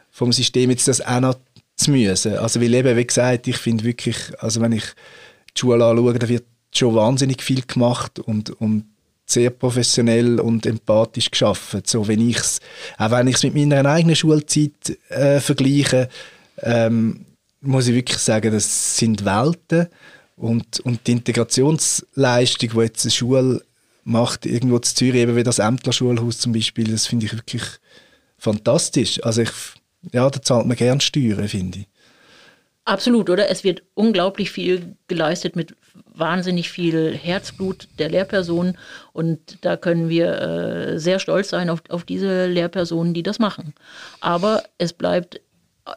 [0.09, 1.35] vom System, jetzt das auch noch
[1.75, 2.37] zu müssen.
[2.37, 4.83] Also weil eben, wie gesagt, ich finde wirklich, also wenn ich
[5.55, 8.85] die Schule anschaue, da wird schon wahnsinnig viel gemacht und, und
[9.25, 11.81] sehr professionell und empathisch geschaffen.
[11.85, 12.59] So, wenn ich's,
[12.97, 16.09] auch wenn ich es mit meiner eigenen Schulzeit äh, vergleiche,
[16.61, 17.25] ähm,
[17.61, 19.87] muss ich wirklich sagen, das sind Welten
[20.35, 23.61] und, und die Integrationsleistung, die jetzt eine Schule
[24.03, 27.63] macht, irgendwo zu Zürich, eben wie das Ämtler-Schulhaus zum Beispiel, das finde ich wirklich
[28.37, 29.23] fantastisch.
[29.23, 29.51] Also ich,
[30.11, 31.87] ja, da zahlt man gern Steuern, finde ich.
[32.83, 33.49] Absolut, oder?
[33.49, 35.75] Es wird unglaublich viel geleistet mit
[36.13, 38.77] wahnsinnig viel Herzblut der Lehrpersonen
[39.13, 43.73] und da können wir äh, sehr stolz sein auf, auf diese Lehrpersonen, die das machen.
[44.19, 45.41] Aber es bleibt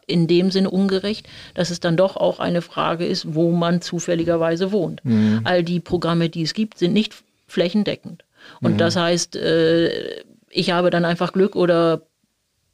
[0.07, 4.73] in dem Sinne ungerecht, dass es dann doch auch eine Frage ist, wo man zufälligerweise
[4.73, 5.05] wohnt.
[5.05, 5.41] Mhm.
[5.45, 7.15] All die Programme, die es gibt, sind nicht
[7.47, 8.25] flächendeckend.
[8.61, 8.79] Und mhm.
[8.79, 12.03] das heißt, äh, ich habe dann einfach Glück oder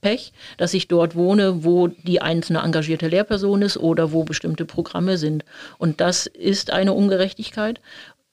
[0.01, 5.19] Pech, dass ich dort wohne, wo die einzelne engagierte Lehrperson ist oder wo bestimmte Programme
[5.19, 5.45] sind.
[5.79, 7.81] Und das ist eine Ungerechtigkeit.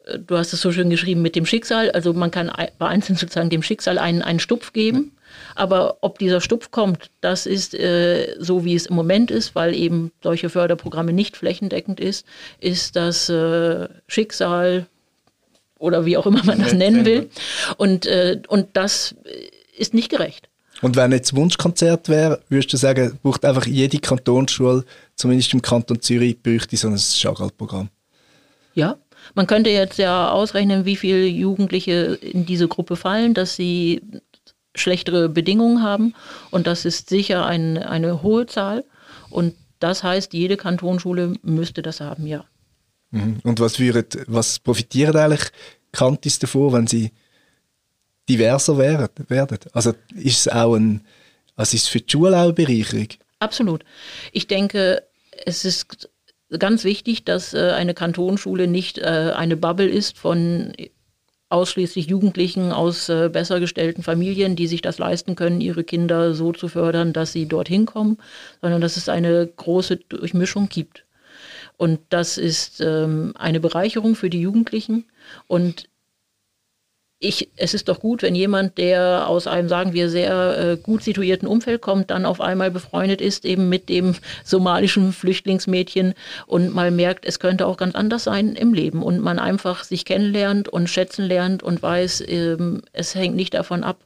[0.05, 1.91] Äh, du hast es so schön geschrieben mit dem Schicksal.
[1.91, 5.13] Also man kann bei Einzelnen sozusagen dem Schicksal einen, einen Stupf geben.
[5.55, 9.75] Aber ob dieser Stupf kommt, das ist äh, so, wie es im Moment ist, weil
[9.75, 12.25] eben solche Förderprogramme nicht flächendeckend ist,
[12.59, 14.87] ist das äh, Schicksal
[15.79, 17.29] oder wie auch immer man das nennen will.
[17.77, 19.15] Und, äh, und das
[19.77, 20.46] ist nicht gerecht.
[20.81, 24.85] Und wenn jetzt Wunschkonzert wäre, würdest du sagen, braucht einfach jede Kantonsschule,
[25.15, 27.89] zumindest im Kanton Zürich, bräuchte so ein Chagall-Programm?
[28.75, 28.97] Ja,
[29.33, 34.01] man könnte jetzt ja ausrechnen, wie viele Jugendliche in diese Gruppe fallen, dass sie
[34.75, 36.13] schlechtere Bedingungen haben.
[36.51, 38.85] Und das ist sicher ein, eine hohe Zahl.
[39.29, 42.45] Und das heißt, jede Kantonsschule müsste das haben, ja.
[43.11, 43.37] Mhm.
[43.43, 45.49] Und was, würden, was profitieren eigentlich
[45.91, 47.11] Kantis davon, wenn sie
[48.27, 49.09] diverser werden?
[49.73, 51.05] Also ist es auch ein,
[51.55, 53.07] also ist es für die Schule auch eine Bereicherung?
[53.39, 53.83] Absolut.
[54.31, 55.03] Ich denke,
[55.45, 56.09] es ist
[56.57, 60.73] ganz wichtig, dass äh, eine Kantonsschule nicht äh, eine Bubble ist von
[61.49, 66.51] ausschließlich Jugendlichen aus äh, besser gestellten Familien, die sich das leisten können, ihre Kinder so
[66.51, 68.17] zu fördern, dass sie dorthin kommen,
[68.61, 71.05] sondern dass es eine große Durchmischung gibt.
[71.77, 75.05] Und das ist ähm, eine Bereicherung für die Jugendlichen.
[75.45, 75.87] Und
[77.19, 81.01] ich, es ist doch gut, wenn jemand, der aus einem, sagen wir, sehr äh, gut
[81.01, 84.13] situierten Umfeld kommt, dann auf einmal befreundet ist, eben mit dem
[84.43, 86.13] somalischen Flüchtlingsmädchen
[86.45, 89.01] und mal merkt, es könnte auch ganz anders sein im Leben.
[89.01, 93.83] Und man einfach sich kennenlernt und schätzen lernt und weiß, ähm, es hängt nicht davon
[93.83, 93.97] ab,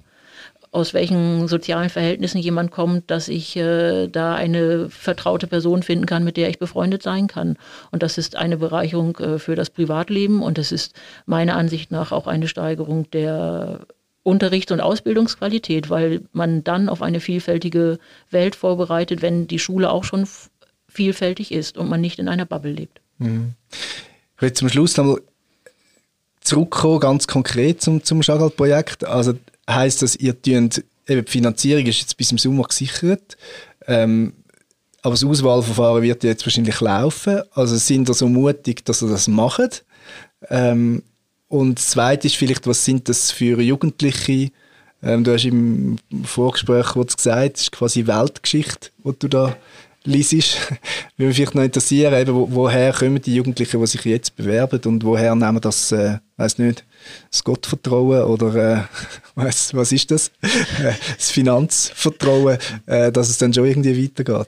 [0.71, 6.23] aus welchen sozialen Verhältnissen jemand kommt, dass ich äh, da eine vertraute Person finden kann,
[6.23, 7.57] mit der ich befreundet sein kann.
[7.91, 10.93] Und das ist eine Bereicherung äh, für das Privatleben und es ist
[11.25, 13.81] meiner Ansicht nach auch eine Steigerung der
[14.23, 17.99] Unterrichts- und Ausbildungsqualität, weil man dann auf eine vielfältige
[18.29, 20.25] Welt vorbereitet, wenn die Schule auch schon
[20.87, 23.01] vielfältig ist und man nicht in einer Bubble lebt.
[23.17, 23.55] Mhm.
[24.35, 25.21] Ich will zum Schluss nochmal
[26.41, 29.05] zurückkommen, ganz konkret zum, zum Chagall-Projekt.
[29.05, 29.33] Also
[29.69, 33.37] heißt das, ihr tönt, eben die Finanzierung ist jetzt bis zum Sommer gesichert,
[33.87, 34.33] ähm,
[35.01, 37.41] aber das Auswahlverfahren wird jetzt wahrscheinlich laufen.
[37.53, 39.83] Also sind ihr so mutig, dass ihr das macht?
[40.49, 41.03] Ähm,
[41.47, 44.51] und das Zweite ist vielleicht, was sind das für Jugendliche?
[45.03, 49.57] Ähm, du hast im Vorgespräch gesagt, es ist quasi Weltgeschichte, die du da
[50.03, 50.57] liest.
[51.17, 54.81] Würde mich vielleicht noch interessieren, eben, wo, woher kommen die Jugendlichen, die sich jetzt bewerben
[54.85, 56.83] und woher nehmen das, äh, weiß nicht,
[57.29, 58.83] das Gottvertrauen oder äh,
[59.35, 60.31] was, was ist das?
[61.17, 64.47] das Finanzvertrauen, äh, dass es dann schon irgendwie weitergeht.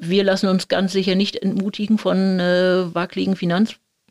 [0.00, 3.34] Wir lassen uns ganz sicher nicht entmutigen von äh, wackeligen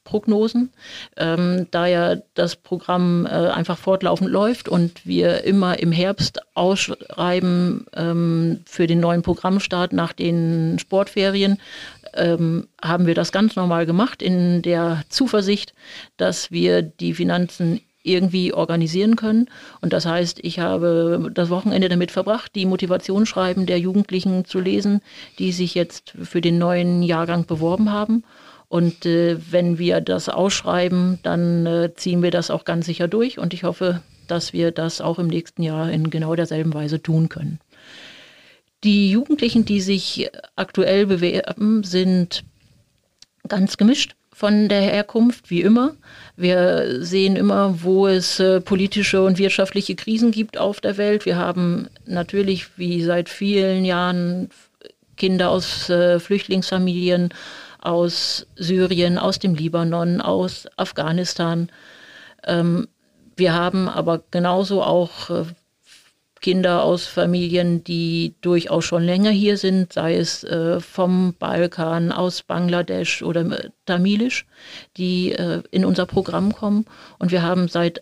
[0.07, 0.71] Finanzprognosen,
[1.17, 7.85] ähm, da ja das Programm äh, einfach fortlaufend läuft und wir immer im Herbst ausschreiben
[7.93, 11.59] ähm, für den neuen Programmstart nach den Sportferien,
[12.13, 15.73] ähm, haben wir das ganz normal gemacht in der Zuversicht,
[16.15, 19.49] dass wir die Finanzen irgendwie organisieren können.
[19.81, 25.01] Und das heißt, ich habe das Wochenende damit verbracht, die Motivationsschreiben der Jugendlichen zu lesen,
[25.39, 28.23] die sich jetzt für den neuen Jahrgang beworben haben.
[28.69, 33.39] Und äh, wenn wir das ausschreiben, dann äh, ziehen wir das auch ganz sicher durch.
[33.39, 37.29] Und ich hoffe, dass wir das auch im nächsten Jahr in genau derselben Weise tun
[37.29, 37.59] können.
[38.83, 42.43] Die Jugendlichen, die sich aktuell bewerben, sind
[43.47, 45.95] ganz gemischt von der Herkunft, wie immer.
[46.35, 51.25] Wir sehen immer, wo es äh, politische und wirtschaftliche Krisen gibt auf der Welt.
[51.25, 54.49] Wir haben natürlich, wie seit vielen Jahren,
[55.15, 57.33] Kinder aus äh, Flüchtlingsfamilien,
[57.87, 61.69] aus Syrien, aus dem Libanon, aus Afghanistan.
[62.45, 62.89] Ähm,
[63.37, 65.45] wir haben aber genauso auch äh,
[66.41, 72.43] Kinder aus Familien, die durchaus schon länger hier sind, sei es äh, vom Balkan, aus
[72.43, 74.45] Bangladesch oder äh, Tamilisch,
[74.97, 76.85] die äh, in unser Programm kommen.
[77.19, 78.01] Und wir haben seit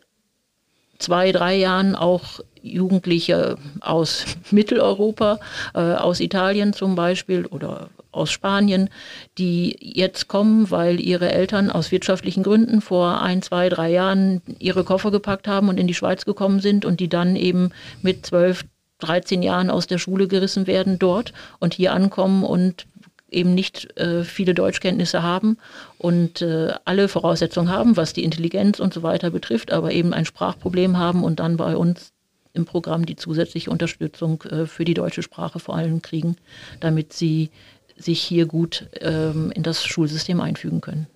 [0.97, 5.39] zwei, drei Jahren auch Jugendliche aus Mitteleuropa,
[5.75, 8.89] äh, aus Italien zum Beispiel oder aus Spanien,
[9.37, 14.83] die jetzt kommen, weil ihre Eltern aus wirtschaftlichen Gründen vor ein, zwei, drei Jahren ihre
[14.83, 18.65] Koffer gepackt haben und in die Schweiz gekommen sind und die dann eben mit zwölf,
[18.99, 22.87] 13 Jahren aus der Schule gerissen werden dort und hier ankommen und
[23.29, 25.57] eben nicht äh, viele Deutschkenntnisse haben
[25.97, 30.25] und äh, alle Voraussetzungen haben, was die Intelligenz und so weiter betrifft, aber eben ein
[30.25, 32.13] Sprachproblem haben und dann bei uns
[32.53, 36.37] im Programm die zusätzliche Unterstützung äh, für die deutsche Sprache vor allem kriegen,
[36.79, 37.49] damit sie
[37.97, 41.07] sich hier gut ähm, in das Schulsystem einfügen können.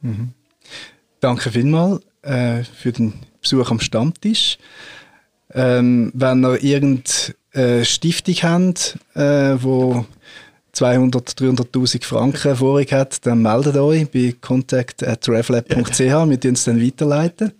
[0.00, 0.32] Mhm.
[1.20, 4.58] Danke vielmals äh, für den Besuch am Stammtisch.
[5.52, 10.04] Ähm, wenn ihr irgendeine Stiftung habt, äh, wo
[10.72, 15.98] 200, 300'000 Franken vorig hat, dann meldet euch bei contact.reflab.ch.
[15.98, 17.52] Wir leiten es dann weiterleiten.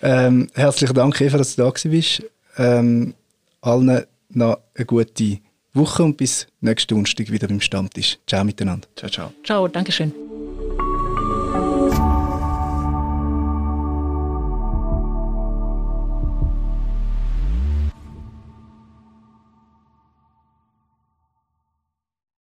[0.00, 2.22] Ähm, herzlichen Dank, Eva, dass du da bist.
[2.56, 3.14] Ähm,
[3.60, 5.40] allen noch eine gute
[5.72, 8.18] Woche und bis nächsten Donnerstag wieder beim Stammtisch.
[8.26, 8.88] Ciao miteinander.
[8.96, 9.32] Ciao, ciao.
[9.44, 10.12] Ciao, Dankeschön.